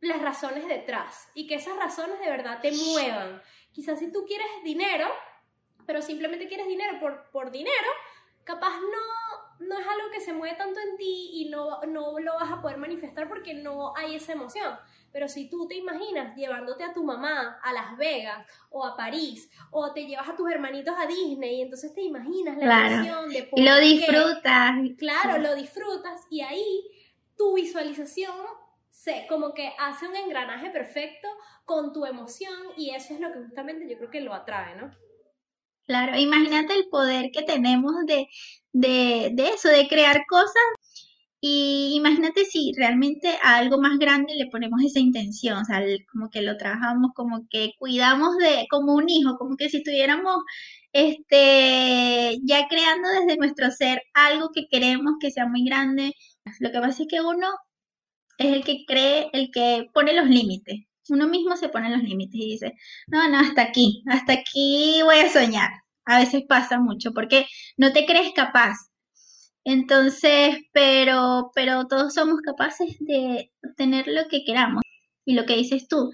[0.00, 3.42] las razones detrás y que esas razones de verdad te muevan.
[3.72, 5.08] Quizás si tú quieres dinero,
[5.86, 7.88] pero simplemente quieres dinero por, por dinero,
[8.44, 9.29] capaz no,
[9.60, 12.60] no es algo que se mueve tanto en ti y no, no lo vas a
[12.60, 14.74] poder manifestar porque no hay esa emoción.
[15.12, 19.50] Pero si tú te imaginas llevándote a tu mamá a Las Vegas o a París
[19.70, 22.94] o te llevas a tus hermanitos a Disney y entonces te imaginas la Claro.
[22.94, 24.72] emoción de y lo disfrutas.
[24.98, 26.82] Claro, lo disfrutas y ahí
[27.36, 28.34] tu visualización
[28.88, 31.28] se como que hace un engranaje perfecto
[31.64, 34.90] con tu emoción y eso es lo que justamente yo creo que lo atrae, ¿no?
[35.86, 38.28] Claro, imagínate el poder que tenemos de,
[38.72, 40.62] de, de eso, de crear cosas.
[41.42, 46.28] Y imagínate si realmente a algo más grande le ponemos esa intención, o sea, como
[46.30, 50.36] que lo trabajamos, como que cuidamos de, como un hijo, como que si estuviéramos
[50.92, 56.12] este, ya creando desde nuestro ser algo que queremos que sea muy grande.
[56.60, 57.48] Lo que pasa es que uno
[58.38, 60.80] es el que cree, el que pone los límites.
[61.08, 62.74] Uno mismo se pone los límites y dice,
[63.08, 65.70] no, no, hasta aquí, hasta aquí voy a soñar.
[66.10, 67.46] A veces pasa mucho porque
[67.76, 68.76] no te crees capaz.
[69.64, 74.82] Entonces, pero, pero todos somos capaces de tener lo que queramos.
[75.24, 76.10] Y lo que dices tú,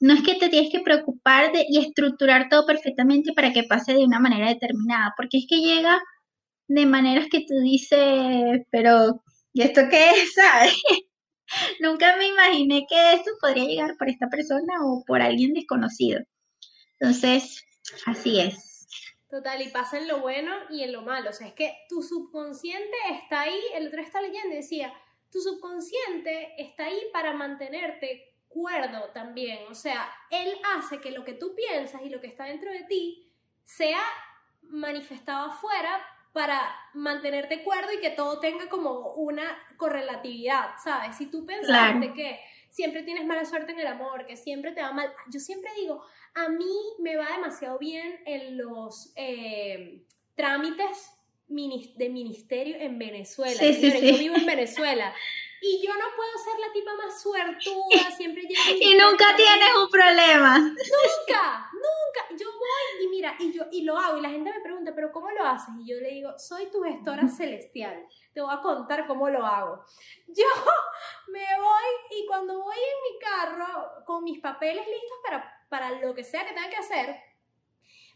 [0.00, 3.94] no es que te tienes que preocupar de, y estructurar todo perfectamente para que pase
[3.94, 5.98] de una manera determinada, porque es que llega
[6.68, 9.22] de maneras que tú dices, pero
[9.54, 10.34] ¿y esto qué es?
[10.36, 10.74] ¿Sabes?
[11.80, 16.20] Nunca me imaginé que esto podría llegar por esta persona o por alguien desconocido.
[17.00, 17.64] Entonces,
[18.06, 18.67] así es.
[19.28, 21.30] Total, y pasa en lo bueno y en lo malo.
[21.30, 24.92] O sea, es que tu subconsciente está ahí, el otro está leyendo y decía,
[25.30, 29.66] tu subconsciente está ahí para mantenerte cuerdo también.
[29.70, 32.84] O sea, él hace que lo que tú piensas y lo que está dentro de
[32.84, 33.30] ti
[33.64, 34.00] sea
[34.62, 41.16] manifestado afuera para mantenerte cuerdo y que todo tenga como una correlatividad, ¿sabes?
[41.16, 44.92] Si tú pensaste que siempre tienes mala suerte en el amor, que siempre te va
[44.92, 46.02] mal, yo siempre digo,
[46.34, 50.04] a mí me va demasiado bien en los eh,
[50.34, 51.12] trámites
[51.48, 53.58] de ministerio en Venezuela.
[53.58, 54.12] Sí, sí, sí.
[54.12, 55.14] Yo vivo en Venezuela.
[55.60, 58.78] Y yo no puedo ser la tipa más suertuda, siempre llego.
[58.80, 60.58] y nunca tienes un problema.
[60.58, 62.36] Nunca, nunca.
[62.38, 65.10] Yo voy y mira, y yo y lo hago y la gente me pregunta, "¿Pero
[65.12, 68.06] cómo lo haces?" Y yo le digo, "Soy tu gestora celestial.
[68.32, 69.84] Te voy a contar cómo lo hago."
[70.28, 70.44] Yo
[71.28, 76.14] me voy y cuando voy en mi carro con mis papeles listos para para lo
[76.14, 77.16] que sea que tenga que hacer,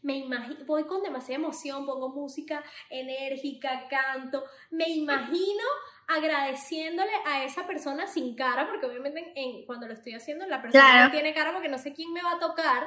[0.03, 5.63] me imagino, voy con demasiada emoción, pongo música enérgica, canto, me imagino
[6.09, 11.07] agradeciéndole a esa persona sin cara, porque obviamente en, cuando lo estoy haciendo la persona
[11.07, 12.87] no tiene cara porque no sé quién me va a tocar.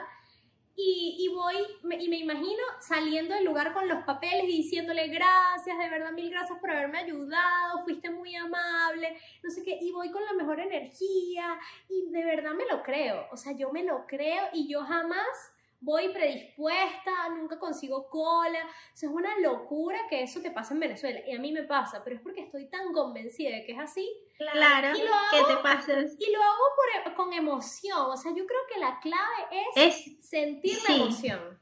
[0.77, 1.55] Y, y voy
[2.01, 6.29] y me imagino saliendo del lugar con los papeles y diciéndole gracias, de verdad mil
[6.29, 10.59] gracias por haberme ayudado, fuiste muy amable, no sé qué, y voy con la mejor
[10.59, 14.81] energía y de verdad me lo creo, o sea, yo me lo creo y yo
[14.81, 18.59] jamás voy predispuesta, nunca consigo cola.
[18.93, 21.19] O sea, es una locura que eso te pasa en Venezuela.
[21.27, 24.09] Y a mí me pasa, pero es porque estoy tan convencida de que es así.
[24.37, 26.15] Claro, y lo hago, que te pases.
[26.19, 27.99] Y lo hago por, con emoción.
[28.07, 31.59] O sea, yo creo que la clave es, sentir la emoción.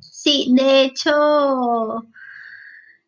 [0.00, 2.06] Sí, de hecho,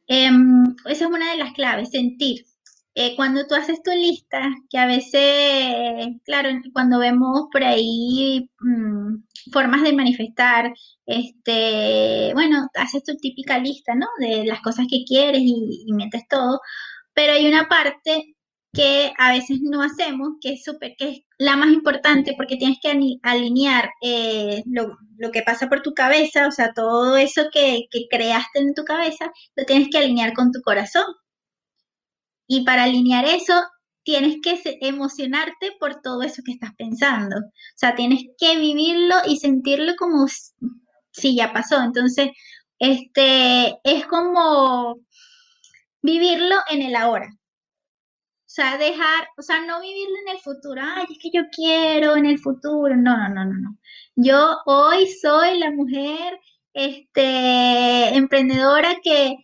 [0.07, 2.47] em, esa es una de las claves, sentir.
[2.95, 9.17] Eh, cuando tú haces tu lista, que a veces, claro, cuando vemos por ahí mm,
[9.53, 10.73] formas de manifestar,
[11.07, 14.07] este, bueno, haces tu típica lista, ¿no?
[14.19, 16.61] De las cosas que quieres y, metes todo,
[17.15, 18.35] pero hay una parte
[18.73, 22.79] que a veces no hacemos, que es súper, que es la más importante porque tienes
[22.81, 22.91] que
[23.23, 24.97] alinear eh, lo,
[25.31, 29.31] que pasa por tu cabeza, o sea, todo eso que, que creaste en tu cabeza,
[29.57, 31.05] lo tienes que alinear con tu corazón.
[32.47, 33.55] Y para alinear eso,
[34.05, 37.37] tienes que emocionarte por todo eso que estás pensando.
[37.37, 40.27] O sea, tienes que vivirlo y sentirlo como
[41.12, 41.83] si ya pasó.
[41.83, 42.31] Entonces,
[42.79, 45.01] este es como
[46.03, 47.29] vivirlo en el ahora.
[47.33, 50.83] O sea, dejar, o sea, no vivirlo en el futuro.
[50.85, 52.95] Ay, es que yo quiero en el futuro.
[52.97, 53.79] No, no, no, no, no.
[54.17, 56.38] Yo hoy soy la mujer
[56.75, 59.37] este emprendedora que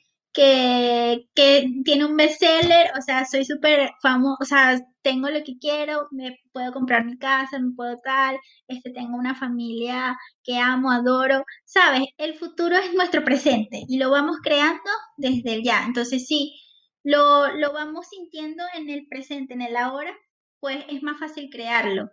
[1.35, 6.07] que, tiene un bestseller, o sea, soy súper famosa, o sea, tengo lo que quiero,
[6.13, 11.45] me puedo comprar mi casa, me puedo tal, este, tengo una familia que amo, adoro,
[11.65, 12.03] ¿sabes?
[12.19, 15.85] El futuro es nuestro presente y lo vamos creando desde el ya.
[15.85, 16.55] Entonces, sí,
[17.03, 20.17] lo, lo vamos sintiendo en el presente, en el ahora,
[20.61, 22.11] pues es más fácil crearlo.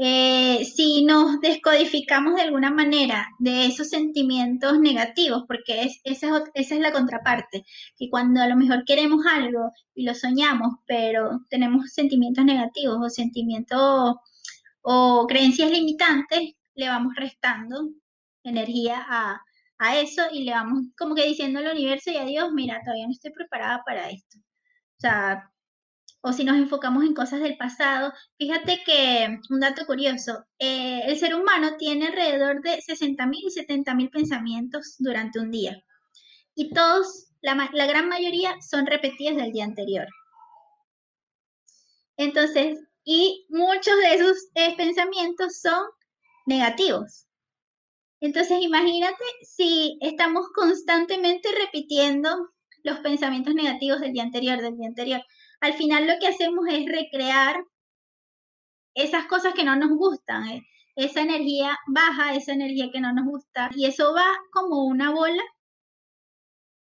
[0.00, 6.70] Eh, si nos descodificamos de alguna manera de esos sentimientos negativos, porque es, esa, es,
[6.70, 7.64] la contraparte,
[7.96, 13.10] que cuando a lo mejor queremos algo y lo soñamos, pero tenemos sentimientos negativos o
[13.10, 14.16] sentimientos
[14.82, 17.90] o creencias limitantes, le vamos restando
[18.44, 19.42] energía a,
[19.78, 23.06] a eso y le vamos como que diciendo al universo y a Dios, mira, todavía
[23.06, 24.38] no estoy preparada para esto.
[24.38, 25.50] O sea,
[26.20, 31.18] o si nos enfocamos en cosas del pasado, fíjate que un dato curioso, eh, el
[31.18, 35.82] ser humano tiene alrededor de 60.000 y 70.000 pensamientos durante un día
[36.58, 40.08] y todos, la, gran mayoría son repetidos del día anterior.
[42.16, 45.86] Entonces, y muchos de esos eh, pensamientos son
[46.46, 47.28] negativos.
[48.20, 52.50] Entonces, imagínate si estamos constantemente repitiendo
[52.82, 55.22] los pensamientos negativos del día anterior, del día anterior
[55.60, 57.64] al final lo que hacemos es recrear
[58.94, 60.66] esas cosas que no nos gustan, eh,
[60.96, 65.42] esa energía baja, esa energía que no nos gusta, y eso va como una bola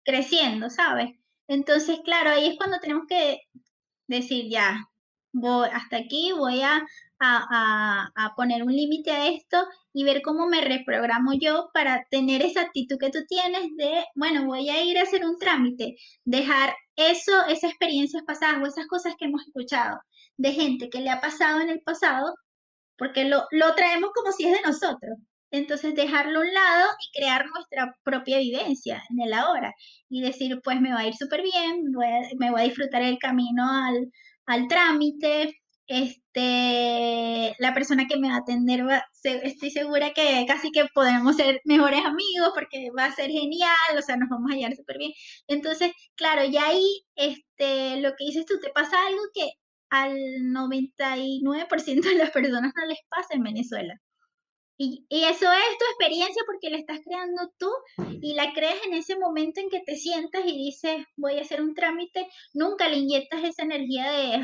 [0.06, 1.12] creciendo, ¿sabes?
[1.48, 3.42] Entonces, claro, ahí es cuando tenemos que
[4.08, 4.90] decir, ya,
[5.34, 6.86] voy hasta aquí, voy a,
[7.20, 12.62] a poner un límite a esto y ver cómo me reprogramo yo para tener esa
[12.62, 17.46] actitud que tú tienes de, bueno, voy a ir a hacer un trámite, dejar eso,
[17.48, 20.00] esas experiencias pasadas o esas cosas que hemos escuchado
[20.38, 22.34] de gente que le ha pasado en el pasado,
[22.98, 25.18] porque lo, lo traemos como si es de nosotros.
[25.52, 29.74] Entonces dejarlo a un lado y crear nuestra propia vivencia en el ahora
[30.08, 31.86] y decir, pues me va a ir súper bien,
[32.38, 34.12] me voy a disfrutar el camino al,
[34.46, 35.56] al trámite,
[35.90, 38.82] este, la persona que me va a atender,
[39.24, 44.02] estoy segura que casi que podemos ser mejores amigos porque va a ser genial, o
[44.02, 45.12] sea, nos vamos a hallar súper bien.
[45.48, 49.50] Entonces, claro, ya ahí, este, lo que dices tú, te pasa algo que
[49.90, 50.16] al
[50.54, 53.96] 99% de las personas no les pasa en Venezuela.
[54.78, 57.70] Y, y, eso es tu experiencia porque la estás creando tú
[58.22, 61.62] y la creas en ese momento en que te sientas y dices, voy a hacer
[61.62, 64.42] un trámite, nunca le inyectas esa energía de,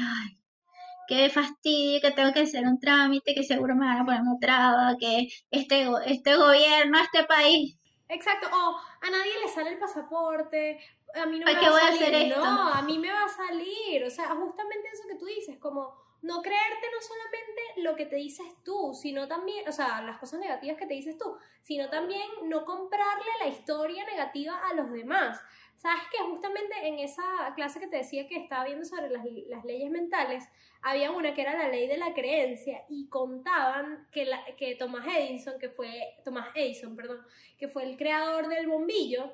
[1.07, 4.39] qué fastidio, que tengo que hacer un trámite, que seguro me van a poner una
[4.39, 7.77] traba, que este, este gobierno, este país.
[8.07, 10.79] Exacto, o a nadie le sale el pasaporte,
[11.15, 14.09] a mí no me va a salir, no, a mí me va a salir, o
[14.09, 18.47] sea, justamente eso que tú dices, como no creerte no solamente lo que te dices
[18.63, 22.65] tú, sino también, o sea, las cosas negativas que te dices tú, sino también no
[22.65, 25.39] comprarle la historia negativa a los demás.
[25.77, 27.23] Sabes que justamente en esa
[27.55, 30.43] clase que te decía que estaba viendo sobre las, leyes mentales,
[30.81, 35.05] había una que era la ley de la creencia y contaban que, la, que Thomas
[35.07, 37.25] Edison, que fue, Thomas Edison, perdón,
[37.57, 39.31] que fue el creador del bombillo,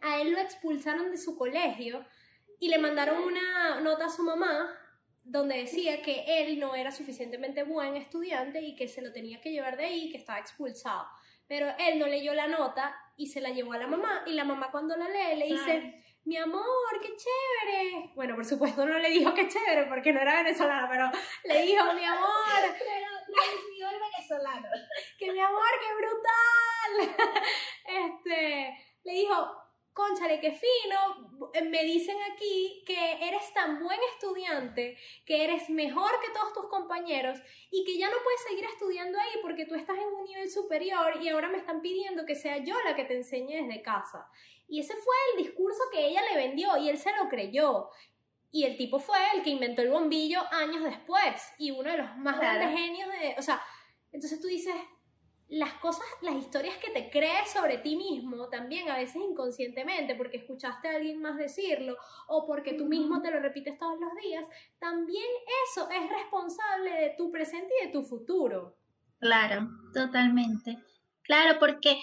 [0.00, 2.04] a él lo expulsaron de su colegio
[2.60, 4.78] y le mandaron una nota a su mamá
[5.24, 9.50] donde decía que él no era suficientemente buen estudiante y que se lo tenía que
[9.50, 11.06] llevar de ahí y que estaba expulsado.
[11.46, 14.44] Pero él no leyó la nota y se la llevó a la mamá y la
[14.44, 16.64] mamá cuando la lee le dice, mi amor,
[17.02, 18.12] qué chévere.
[18.14, 21.10] Bueno, por supuesto no le dijo qué chévere porque no era venezolana, pero
[21.44, 22.74] le dijo, mi amor.
[22.78, 24.68] Pero el venezolano.
[25.18, 27.42] Que mi amor, qué brutal.
[27.86, 29.63] Este, le dijo,
[29.94, 36.10] conchale, qué fino, eh, me dicen aquí que eres tan buen estudiante, que eres mejor
[36.20, 37.38] que todos tus compañeros
[37.70, 41.22] y que ya no puedes seguir estudiando ahí porque tú estás en un nivel superior
[41.22, 44.28] y ahora me están pidiendo que sea yo la que te enseñe desde casa.
[44.66, 47.90] Y ese fue el discurso que ella le vendió y él se lo creyó.
[48.50, 52.16] Y el tipo fue el que inventó el bombillo años después y uno de los
[52.16, 53.34] más grandes genios de...
[53.38, 53.62] O sea,
[54.10, 54.74] entonces tú dices,
[55.48, 60.38] las cosas, las historias que te crees sobre ti mismo, también a veces inconscientemente, porque
[60.38, 61.96] escuchaste a alguien más decirlo
[62.28, 64.46] o porque tú mismo te lo repites todos los días,
[64.78, 65.24] también
[65.68, 68.76] eso es responsable de tu presente y de tu futuro.
[69.18, 70.78] Claro, totalmente.
[71.22, 72.00] Claro, porque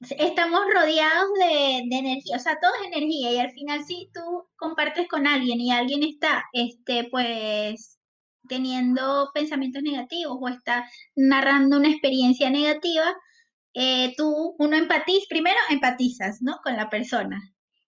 [0.00, 4.48] estamos rodeados de, de, energía, o sea, todo es energía y al final si tú
[4.56, 7.99] compartes con alguien y alguien está, este, pues
[8.50, 10.84] teniendo pensamientos negativos o está
[11.16, 13.14] narrando una experiencia negativa,
[13.74, 16.58] eh, tú, uno empatiza, primero empatizas, ¿no?
[16.64, 17.40] Con la persona.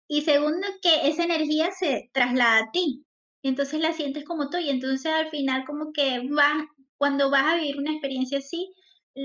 [0.09, 3.04] Y segundo, que esa energía se traslada a ti.
[3.42, 6.64] Entonces la sientes como tú y entonces al final como que vas,
[6.96, 8.72] cuando vas a vivir una experiencia así,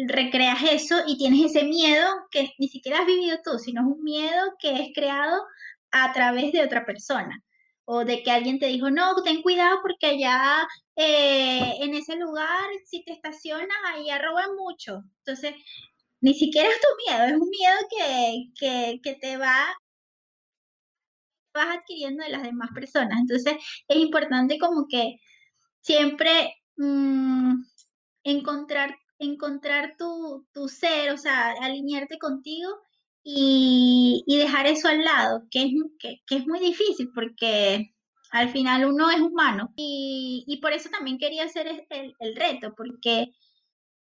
[0.07, 4.03] recreas eso y tienes ese miedo que ni siquiera has vivido tú, sino es un
[4.03, 5.41] miedo que es creado
[5.91, 7.41] a través de otra persona
[7.93, 10.65] o de que alguien te dijo, no, ten cuidado porque allá
[10.95, 15.03] eh, en ese lugar, si te estacionas, allá roban mucho.
[15.25, 15.55] Entonces,
[16.21, 17.77] ni siquiera es tu miedo, es un miedo
[18.57, 19.75] que, que, te va
[21.53, 23.19] vas adquiriendo de las demás personas.
[23.19, 23.55] Entonces,
[23.89, 25.17] es importante como que
[25.81, 27.55] siempre mm,
[28.23, 32.69] encontrar, encontrar tu, tu, ser, o sea, alinearte contigo
[33.23, 37.93] y, dejar eso al lado, que es, que, es muy difícil porque
[38.31, 39.73] al final uno es humano.
[39.75, 43.31] Y, por eso también quería hacer el, el, reto, porque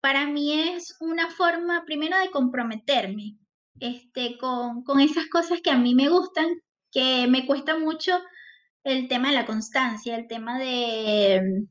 [0.01, 3.37] para mí es una forma primero de comprometerme
[3.81, 6.47] este, con, con esas cosas que a mí me gustan,
[6.93, 8.13] que me cuesta mucho
[8.85, 11.67] el tema de la constancia, el tema de,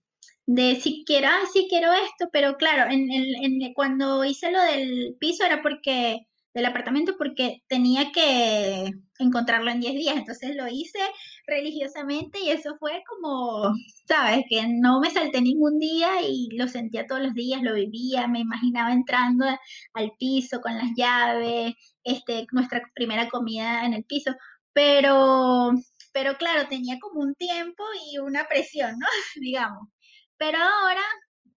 [0.45, 5.45] de si quiero, ah, quiero esto, pero claro, en, en, cuando hice lo del piso
[5.45, 10.99] era porque del apartamento porque tenía que encontrarlo en 10 días, entonces lo hice
[11.47, 13.73] religiosamente y eso fue como,
[14.07, 18.27] sabes, que no me salté ningún día y lo sentía todos los días, lo vivía,
[18.27, 19.45] me imaginaba entrando
[19.93, 21.73] al piso con las llaves,
[22.03, 24.35] este, nuestra primera comida en el piso,
[24.73, 25.71] pero,
[26.11, 29.07] pero claro, tenía como un tiempo y una presión, ¿no?
[29.41, 29.89] Digamos.
[30.37, 31.01] Pero ahora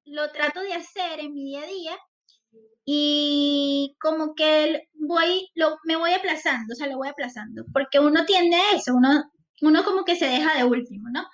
[0.05, 1.99] lo trato de hacer en mi día a día
[2.85, 8.25] y como que voy, lo, me voy aplazando, o sea, lo voy aplazando, porque uno
[8.25, 9.25] tiende a eso, uno,
[9.63, 11.25] uno como que se deja de último, ¿no?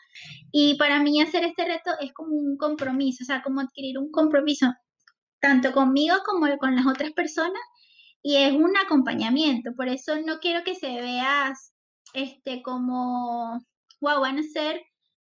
[0.50, 4.10] Y para mí hacer este reto es como un compromiso, o sea, como adquirir un
[4.10, 4.72] compromiso
[5.40, 7.60] tanto conmigo como con las otras personas
[8.22, 11.52] y es un acompañamiento, por eso no quiero que se vea
[12.14, 13.60] este como,
[14.00, 14.80] wow, van a ser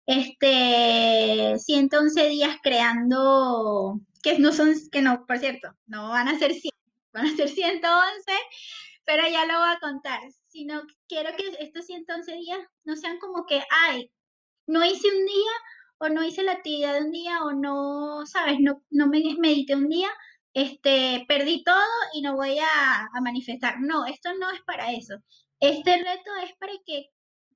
[0.05, 6.53] este 111 días creando que no son, que no, por cierto, no van a ser
[6.53, 6.71] 100,
[7.13, 8.31] van a ser 111,
[9.05, 13.45] pero ya lo voy a contar, sino quiero que estos 111 días no sean como
[13.45, 14.11] que, ay,
[14.67, 15.51] no hice un día
[15.97, 19.75] o no hice la actividad de un día o no, sabes, no, no me medité
[19.75, 20.09] un día,
[20.53, 21.83] este, perdí todo
[22.13, 23.79] y no voy a, a manifestar.
[23.79, 25.15] No, esto no es para eso.
[25.59, 27.09] Este reto es para que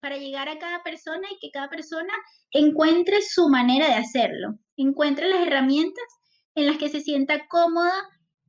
[0.06, 2.14] para llegar a cada persona y que cada persona
[2.52, 6.04] encuentre su manera de hacerlo, encuentre las herramientas
[6.54, 7.92] en las que se sienta cómoda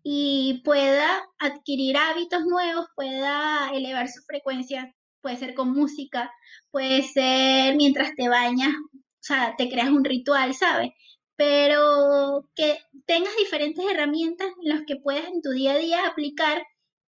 [0.03, 6.31] y pueda adquirir hábitos nuevos, pueda elevar su frecuencia, puede ser con música,
[6.71, 10.91] puede ser mientras te bañas, o sea, te creas un ritual, ¿sabes?
[11.37, 12.77] Pero que
[13.07, 16.63] tengas diferentes herramientas en las que puedas en tu día a día aplicar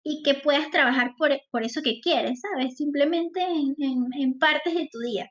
[0.08, 2.76] y que puedas trabajar por, por eso que quieres, ¿sabes?
[2.76, 3.76] Simplemente en,
[4.14, 5.30] en partes de tu día.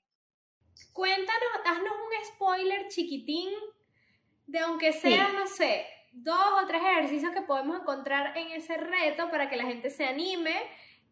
[0.93, 3.49] Cuéntanos, haznos un spoiler chiquitín
[4.45, 9.31] de aunque sea, no sé, dos o tres ejercicios que podemos encontrar en ese reto
[9.31, 10.55] para que la gente se anime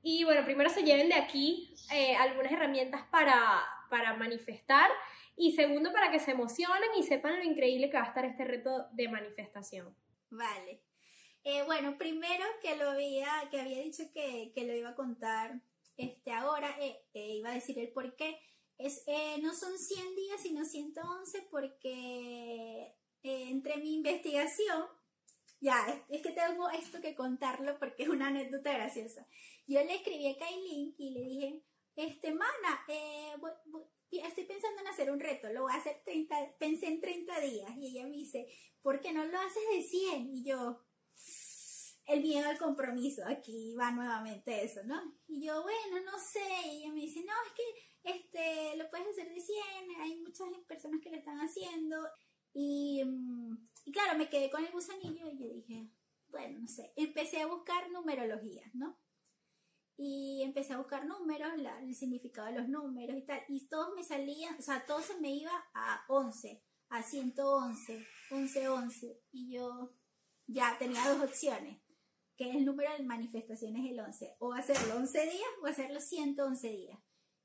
[0.03, 4.91] y bueno, primero se lleven de aquí eh, algunas herramientas para, para manifestar
[5.36, 8.45] y segundo para que se emocionen y sepan lo increíble que va a estar este
[8.45, 9.95] reto de manifestación.
[10.30, 10.85] Vale.
[11.46, 15.62] Eh, bueno, primero que lo había, que había dicho que, que lo iba a contar
[15.96, 18.39] este, ahora, eh, iba a decir el por qué.
[18.78, 19.06] Es,
[19.41, 24.86] no son 100 días, sino 111 porque eh, entre mi investigación,
[25.62, 29.28] ya, es, que tengo esto que contarlo porque es una anécdota graciosa.
[29.68, 31.62] Yo le escribí a Kailin y le dije,
[31.96, 33.34] este, mana, eh,
[34.12, 37.72] estoy pensando en hacer un reto, lo voy a hacer 30, pensé en 30 días.
[37.78, 38.48] Y ella me dice,
[38.82, 40.36] ¿por qué no lo haces de 100?
[40.36, 40.85] Y yo,
[42.08, 45.01] el miedo al compromiso, aquí va nuevamente eso, ¿no?
[45.28, 49.08] Y yo, bueno, no sé, y ella me dice, no, es que este, lo puedes
[49.08, 51.97] hacer de 100, hay muchas personas que lo están haciendo.
[52.53, 55.89] Mm, y, claro, me quedé con el gusanillo y yo dije,
[56.30, 58.99] bueno, no sé, empecé a buscar numerología, ¿no?
[59.97, 64.03] Y empecé a buscar números, el significado de los números y tal, y todos me
[64.03, 69.95] salían, o sea, todo se me iba a 11, a 111, 11, 11, y yo
[70.47, 71.80] ya tenía dos opciones,
[72.38, 76.68] que es el número de manifestaciones el 11, o hacerlo 11 días o hacerlo 111
[76.70, 77.00] días.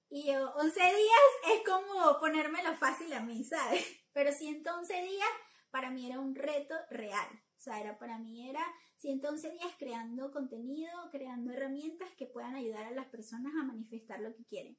[0.09, 3.85] Y yo, 11 días es como ponérmelo fácil a mí, ¿sabes?
[4.13, 5.29] Pero 111 días
[5.71, 7.29] para mí era un reto real.
[7.57, 8.65] O sea, era, para mí era
[8.97, 14.35] 111 días creando contenido, creando herramientas que puedan ayudar a las personas a manifestar lo
[14.35, 14.79] que quieren.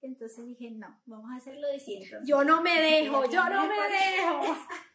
[0.00, 2.28] Entonces dije, no, vamos a hacerlo de 111.
[2.28, 4.56] Yo no me dejo, yo no me dejo.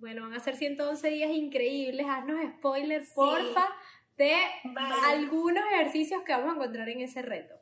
[0.00, 2.06] bueno, van a ser 111 días increíbles.
[2.08, 3.68] Haznos spoilers, porfa,
[4.16, 4.34] de
[5.04, 7.54] algunos ejercicios que vamos a encontrar en ese reto.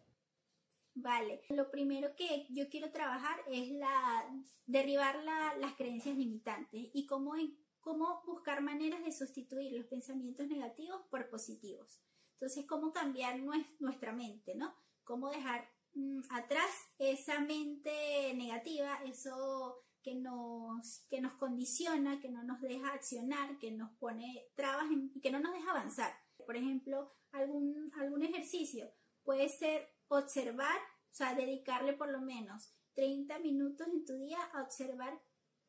[0.94, 4.28] Vale, lo primero que yo quiero trabajar es la
[4.66, 7.34] derribar las creencias limitantes y cómo,
[7.80, 12.00] cómo buscar maneras de sustituir los pensamientos negativos por positivos.
[12.32, 13.38] Entonces, cómo cambiar
[13.78, 14.74] nuestra mente, ¿no?
[15.04, 22.42] Cómo dejar mm, atrás esa mente negativa, eso que nos, que nos condiciona, que no
[22.42, 26.12] nos deja accionar, que nos pone trabas y que no nos deja avanzar.
[26.44, 28.90] Por ejemplo, algún, algún ejercicio
[29.22, 30.78] puede ser observar,
[31.10, 35.20] o sea, dedicarle por lo menos 30 minutos en tu día a observar,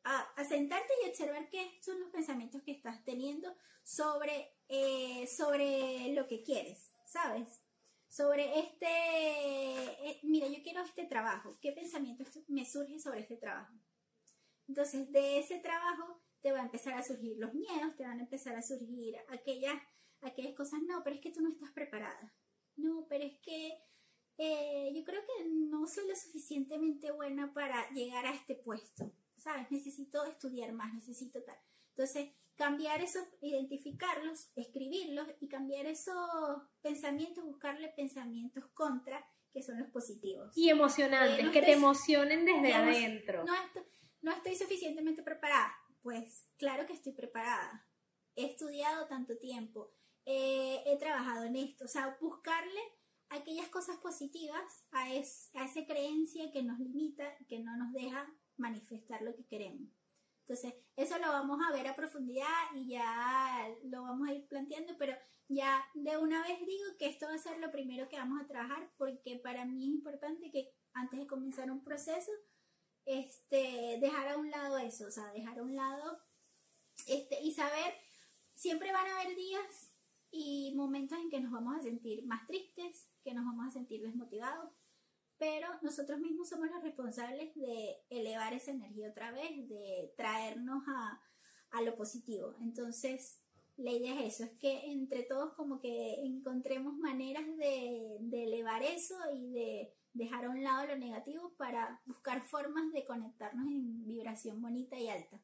[0.04, 6.26] a, sentarte y observar qué son los pensamientos que estás teniendo sobre, eh, sobre lo
[6.26, 7.62] que quieres, ¿sabes?
[8.08, 13.74] Sobre este, eh, mira, yo quiero este trabajo, ¿qué pensamientos me surgen sobre este trabajo?
[14.70, 18.22] Entonces, de ese trabajo te va a empezar a surgir los miedos, te van a
[18.22, 19.74] empezar a surgir aquellas,
[20.20, 22.32] aquellas cosas, no, pero es que tú no estás preparada.
[22.76, 23.82] No, pero es que
[24.38, 29.68] eh, yo creo que no soy lo suficientemente buena para llegar a este puesto, ¿sabes?
[29.72, 31.58] Necesito estudiar más, necesito tal.
[31.88, 36.14] Entonces, cambiar eso, identificarlos, escribirlos y cambiar esos
[36.80, 39.20] pensamientos, buscarle pensamientos contra,
[39.52, 40.56] que son los positivos.
[40.56, 43.44] Y emocionantes, eh, que te emocionen desde adentro.
[43.44, 43.52] No,
[44.22, 45.72] no estoy suficientemente preparada.
[46.02, 47.86] Pues claro que estoy preparada.
[48.36, 49.92] He estudiado tanto tiempo,
[50.24, 52.80] eh, he trabajado en esto, o sea, buscarle
[53.28, 58.32] aquellas cosas positivas a, es, a esa creencia que nos limita, que no nos deja
[58.56, 59.88] manifestar lo que queremos.
[60.40, 64.94] Entonces, eso lo vamos a ver a profundidad y ya lo vamos a ir planteando,
[64.98, 65.14] pero
[65.48, 68.46] ya de una vez digo que esto va a ser lo primero que vamos a
[68.46, 72.32] trabajar porque para mí es importante que antes de comenzar un proceso,
[73.04, 76.20] este, dejar a un lado eso, o sea, dejar a un lado
[77.06, 77.94] este, y saber,
[78.54, 79.94] siempre van a haber días
[80.30, 84.02] y momentos en que nos vamos a sentir más tristes, que nos vamos a sentir
[84.02, 84.70] desmotivados,
[85.38, 91.20] pero nosotros mismos somos los responsables de elevar esa energía otra vez, de traernos a,
[91.70, 92.54] a lo positivo.
[92.60, 93.40] Entonces,
[93.76, 98.82] la idea es eso, es que entre todos como que encontremos maneras de, de elevar
[98.82, 104.06] eso y de dejar a un lado lo negativo para buscar formas de conectarnos en
[104.06, 105.38] vibración bonita y alta.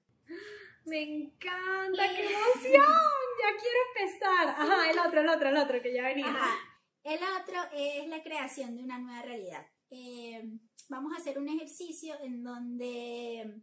[0.85, 2.85] Me encanta, qué emoción.
[3.43, 4.49] Ya quiero empezar.
[4.49, 6.29] Ajá, el otro, el otro, el otro que ya venía.
[6.29, 6.55] Ajá.
[7.03, 9.67] El otro es la creación de una nueva realidad.
[9.91, 10.43] Eh,
[10.89, 13.63] vamos a hacer un ejercicio en donde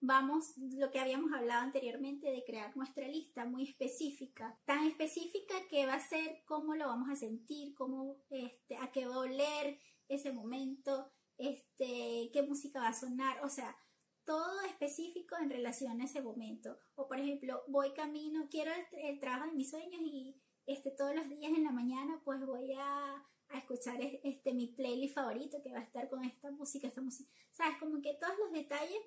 [0.00, 5.86] vamos, lo que habíamos hablado anteriormente de crear nuestra lista muy específica, tan específica que
[5.86, 9.78] va a ser cómo lo vamos a sentir, cómo, este, a qué va a oler
[10.08, 13.76] ese momento, este, qué música va a sonar, o sea,
[14.24, 16.78] todo específico en relación a ese momento.
[16.94, 21.28] O por ejemplo, voy camino, quiero el, trabajo de mis sueños y este, todos los
[21.28, 25.80] días en la mañana pues voy a, a, escuchar este, mi playlist favorito que va
[25.80, 27.30] a estar con esta música, esta música.
[27.50, 27.78] ¿Sabes?
[27.78, 29.00] Como que todos los detalles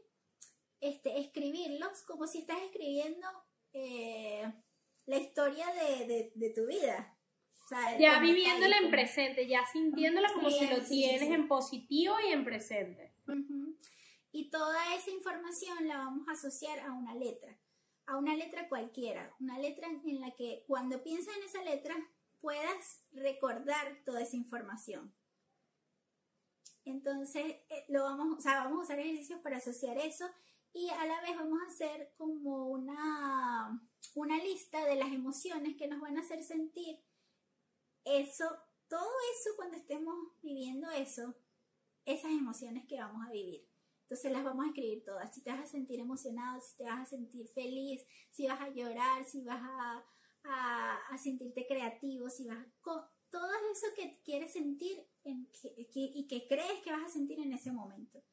[0.82, 3.28] este, escribirlos como si estás escribiendo
[3.74, 4.44] eh,
[5.06, 7.15] la historia de, de, tu vida.
[8.00, 13.14] Ya viviéndola en presente, ya sintiéndola como si lo tienes en positivo y en presente.
[14.32, 17.58] Y toda esa información la vamos a asociar a una letra,
[18.06, 21.96] a una letra cualquiera, una letra en la que cuando piensas en esa letra
[22.42, 25.16] puedas recordar toda esa información.
[26.84, 30.30] Entonces, eh, lo vamos, o sea, vamos a usar ejercicios para asociar eso
[30.72, 33.82] y a la vez vamos a hacer como una,
[34.14, 37.00] una lista de las emociones que nos van a hacer sentir
[38.06, 38.46] eso,
[38.88, 41.36] todo eso cuando estemos viviendo eso,
[42.06, 43.68] esas emociones que vamos a vivir.
[44.04, 45.34] Entonces las vamos a escribir todas.
[45.34, 48.70] Si te vas a sentir emocionado, si te vas a sentir feliz, si vas a
[48.70, 50.06] llorar, si vas a,
[50.44, 52.72] a, sentirte creativo, si vas a...
[53.32, 58.24] Todo eso que quieres sentir y que crees que vas a sentir en ese momento.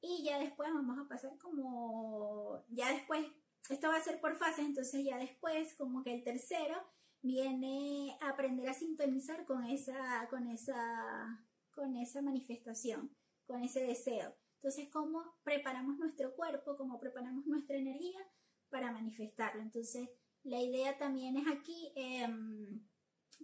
[0.00, 3.26] Y ya después vamos a pasar como, ya después,
[3.68, 6.80] esto va a ser por fases, entonces ya después como que el tercero
[7.22, 13.14] viene a aprender a sintonizar con esa, con esa, con esa manifestación,
[13.46, 14.36] con ese deseo.
[14.56, 18.18] Entonces, cómo preparamos nuestro cuerpo, cómo preparamos nuestra energía
[18.70, 19.62] para manifestarlo.
[19.62, 20.08] Entonces,
[20.42, 22.86] la idea también es aquí, em,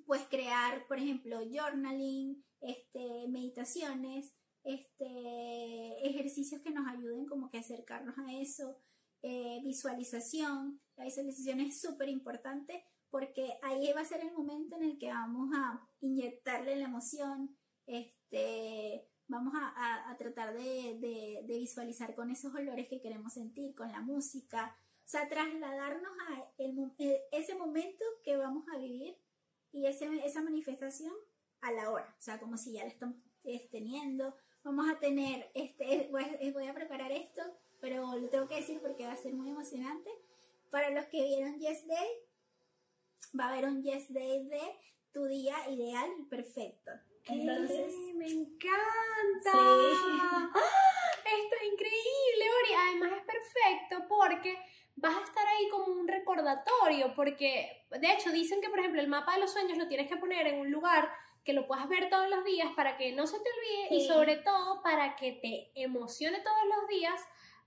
[0.07, 8.17] pues crear, por ejemplo, journaling, este, meditaciones, este, ejercicios que nos ayuden como que acercarnos
[8.19, 8.79] a eso,
[9.23, 10.81] eh, visualización.
[10.97, 12.85] La visualización es súper importante
[13.15, 17.57] porque ahí va a ser el momento en el que vamos a inyectarle la emoción,
[17.87, 24.77] este, vamos a, tratar de, visualizar con esos olores que queremos sentir, con la música,
[24.97, 29.17] o sea, trasladarnos a eh, ese momento que vamos a vivir
[29.71, 31.13] y ese, esa manifestación
[31.61, 33.19] a la hora, o sea, como si ya la estamos
[33.71, 34.35] teniendo,
[34.65, 37.43] vamos a tener, este, voy a preparar esto,
[37.81, 40.11] pero lo tengo que decir porque va a ser muy emocionante.
[40.71, 42.09] Para los que vieron Yes Day,
[43.39, 44.61] va a haber un Yes Day de
[45.13, 46.91] tu día ideal y perfecto.
[47.27, 49.53] Entonces, me encanta.
[49.55, 50.51] ¡Ah!
[51.25, 52.75] Esto es increíble, Ori.
[52.75, 54.59] Además es perfecto porque
[54.97, 59.09] vas a estar ahí como un recordatorio, porque de hecho dicen que, por ejemplo, el
[59.09, 61.11] mapa de los sueños lo tienes que poner en un lugar
[61.45, 64.37] que lo puedas ver todos los días para que no se te olvide y sobre
[64.39, 67.21] todo para que te emocione todos los días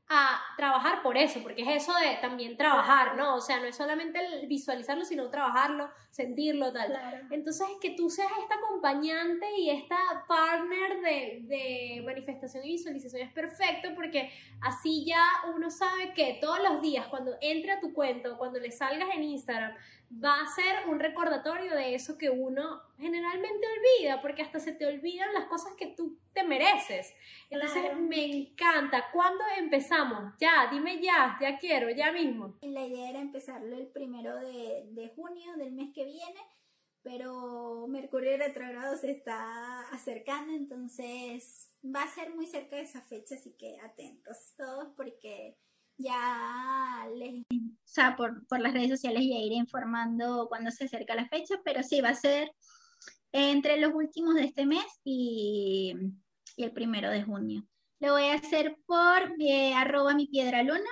[0.09, 3.35] a trabajar por eso, porque es eso de también trabajar, ¿no?
[3.35, 7.27] O sea, no es solamente el visualizarlo, sino trabajarlo, sentirlo, tal.
[7.29, 9.97] Entonces, que tú seas esta acompañante y esta
[10.27, 14.31] partner de, de manifestación y visualización es perfecto, porque
[14.61, 18.71] así ya uno sabe que todos los días, cuando entre a tu cuento, cuando le
[18.71, 19.75] salgas en Instagram,
[20.23, 24.85] va a ser un recordatorio de eso que uno generalmente olvida, porque hasta se te
[24.85, 27.13] olvidan las cosas que tú te mereces.
[27.49, 29.05] Entonces me encanta.
[29.11, 30.33] ¿Cuándo empezamos?
[30.39, 32.57] Ya, dime ya, ya quiero, ya mismo.
[32.61, 36.39] La idea era empezarlo el primero de, de junio del mes que viene,
[37.03, 43.35] pero Mercurio retrogrado se está acercando, entonces va a ser muy cerca de esa fecha,
[43.35, 45.55] así que atentos todos porque
[45.97, 51.15] ya les o sea, por, por, las redes sociales ya iré informando cuando se acerca
[51.15, 52.51] la fecha, pero sí, va a ser
[53.37, 55.95] entre los últimos de este mes y,
[56.57, 57.67] el primero de junio.
[57.99, 60.89] Lo voy a hacer por eh, arroba mi piedra luna,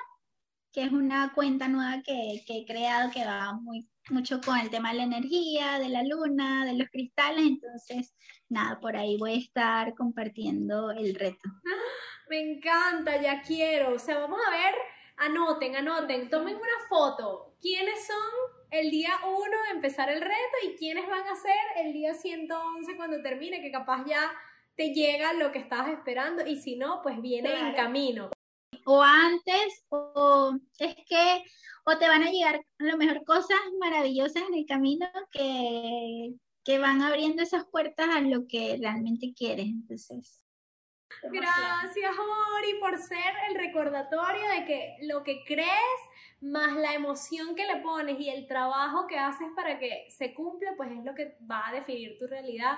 [0.72, 4.70] que es una cuenta nueva que, que, he creado que va muy, mucho con el
[4.70, 8.14] tema de la energía, de la luna, de los cristales, entonces
[8.48, 11.50] nada, por ahí voy a estar compartiendo el reto.
[12.30, 14.76] Me encanta, ya quiero, o sea, vamos a ver
[15.18, 17.56] Anoten, anoten, tomen una foto.
[17.62, 18.18] ¿Quiénes son
[18.80, 22.96] el día 1 de empezar el reto y quiénes van a ser el día 111
[22.96, 23.62] cuando termine?
[23.62, 24.32] Que capaz ya
[24.76, 28.30] te llega lo que estabas esperando y si no, pues viene en camino.
[28.86, 31.44] O antes, o es que,
[31.86, 36.80] o te van a llegar a lo mejor cosas maravillosas en el camino que, que
[36.80, 39.66] van abriendo esas puertas a lo que realmente quieres.
[39.68, 40.45] Entonces,
[41.24, 42.12] Gracias,
[42.58, 45.70] Ori, por ser el recordatorio de que lo que crees,
[46.42, 50.74] más la emoción que le pones y el trabajo que haces para que se cumpla,
[50.78, 52.78] pues es lo que va a definir tu realidad.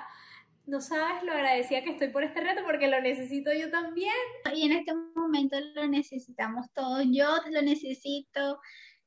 [0.66, 4.14] no sabes lo agradecida que estoy por este reto porque lo necesito yo también.
[4.54, 7.04] Y en este momento lo necesitamos todos.
[7.10, 8.60] Yo lo necesito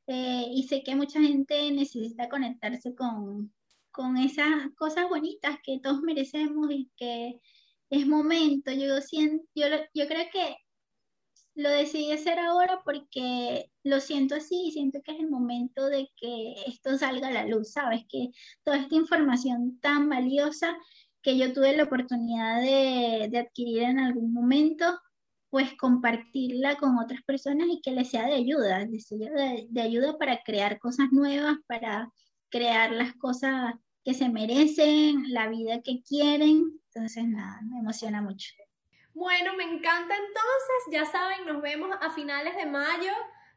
[0.07, 3.53] eh, y sé que mucha gente necesita conectarse con,
[3.91, 7.39] con esas cosas bonitas que todos merecemos y que
[7.91, 8.71] es momento.
[8.71, 10.55] Yo, siento, yo, yo creo que
[11.55, 16.09] lo decidí hacer ahora porque lo siento así y siento que es el momento de
[16.15, 18.03] que esto salga a la luz, ¿sabes?
[18.09, 18.29] Que
[18.63, 20.77] toda esta información tan valiosa
[21.21, 24.85] que yo tuve la oportunidad de, de adquirir en algún momento,
[25.49, 30.41] pues compartirla con otras personas y que les sea de ayuda, de, de ayuda para
[30.43, 32.09] crear cosas nuevas, para
[32.49, 36.80] crear las cosas que se merecen, la vida que quieren.
[36.93, 38.53] Entonces, nada, me emociona mucho.
[39.13, 43.13] Bueno, me encanta entonces, ya saben, nos vemos a finales de mayo,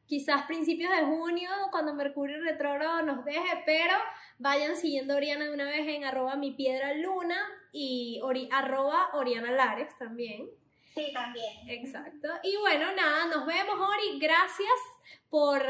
[0.07, 3.95] quizás principios de junio, cuando Mercurio retrógrado nos deje, pero
[4.39, 7.37] vayan siguiendo a Oriana de una vez en arroba mi piedra luna
[7.73, 8.21] y
[8.53, 10.49] arroba Oriana Lares también.
[10.95, 11.69] Sí, también.
[11.69, 12.29] Exacto.
[12.45, 14.19] Y bueno, nada, nos vemos, Ori.
[14.21, 14.71] Gracias
[15.29, 15.61] por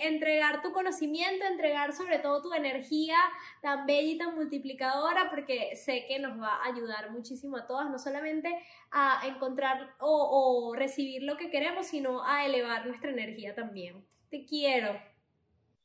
[0.00, 3.18] entregar tu conocimiento, entregar sobre todo tu energía
[3.60, 7.90] tan bella y tan multiplicadora, porque sé que nos va a ayudar muchísimo a todas,
[7.90, 8.48] no solamente
[8.90, 14.02] a encontrar o, o recibir lo que queremos, sino a elevar nuestra energía también.
[14.30, 14.98] Te quiero.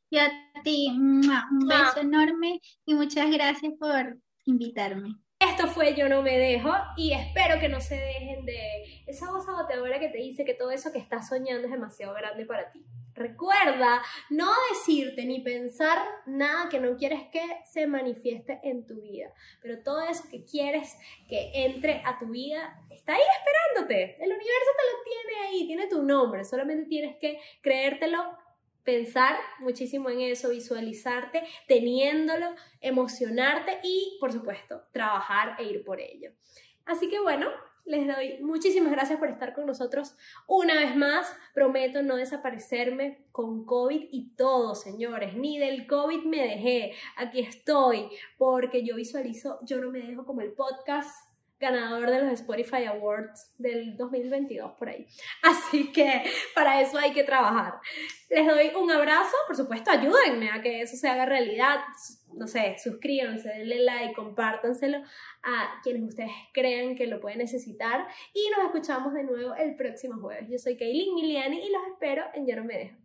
[0.09, 0.31] Y a
[0.63, 5.17] ti, un beso enorme y muchas gracias por invitarme.
[5.39, 9.47] Esto fue Yo no me dejo y espero que no se dejen de esa voz
[9.47, 12.85] agoteadora que te dice que todo eso que estás soñando es demasiado grande para ti.
[13.13, 19.33] Recuerda no decirte ni pensar nada que no quieres que se manifieste en tu vida,
[19.61, 20.97] pero todo eso que quieres
[21.29, 24.15] que entre a tu vida está ahí esperándote.
[24.21, 28.37] El universo te lo tiene ahí, tiene tu nombre, solamente tienes que creértelo
[28.85, 36.31] pensar muchísimo en eso, visualizarte, teniéndolo, emocionarte y, por supuesto, trabajar e ir por ello.
[36.85, 37.49] Así que bueno,
[37.85, 40.15] les doy muchísimas gracias por estar con nosotros
[40.47, 41.35] una vez más.
[41.53, 45.35] Prometo no desaparecerme con COVID y todo, señores.
[45.35, 46.93] Ni del COVID me dejé.
[47.17, 48.07] Aquí estoy
[48.37, 51.24] porque yo visualizo, yo no me dejo como el podcast
[51.59, 55.07] ganador de los Spotify Awards del 2022 por ahí.
[55.43, 57.75] Así que para eso hay que trabajar.
[58.29, 61.79] Les doy un abrazo, por supuesto, ayúdenme a que eso se haga realidad.
[62.33, 64.97] No sé, suscríbanse, denle like, compártanselo
[65.43, 70.19] a quienes ustedes crean que lo pueden necesitar y nos escuchamos de nuevo el próximo
[70.19, 70.49] jueves.
[70.49, 73.04] Yo soy Kaylin Miliani y los espero en Yo no me dejo.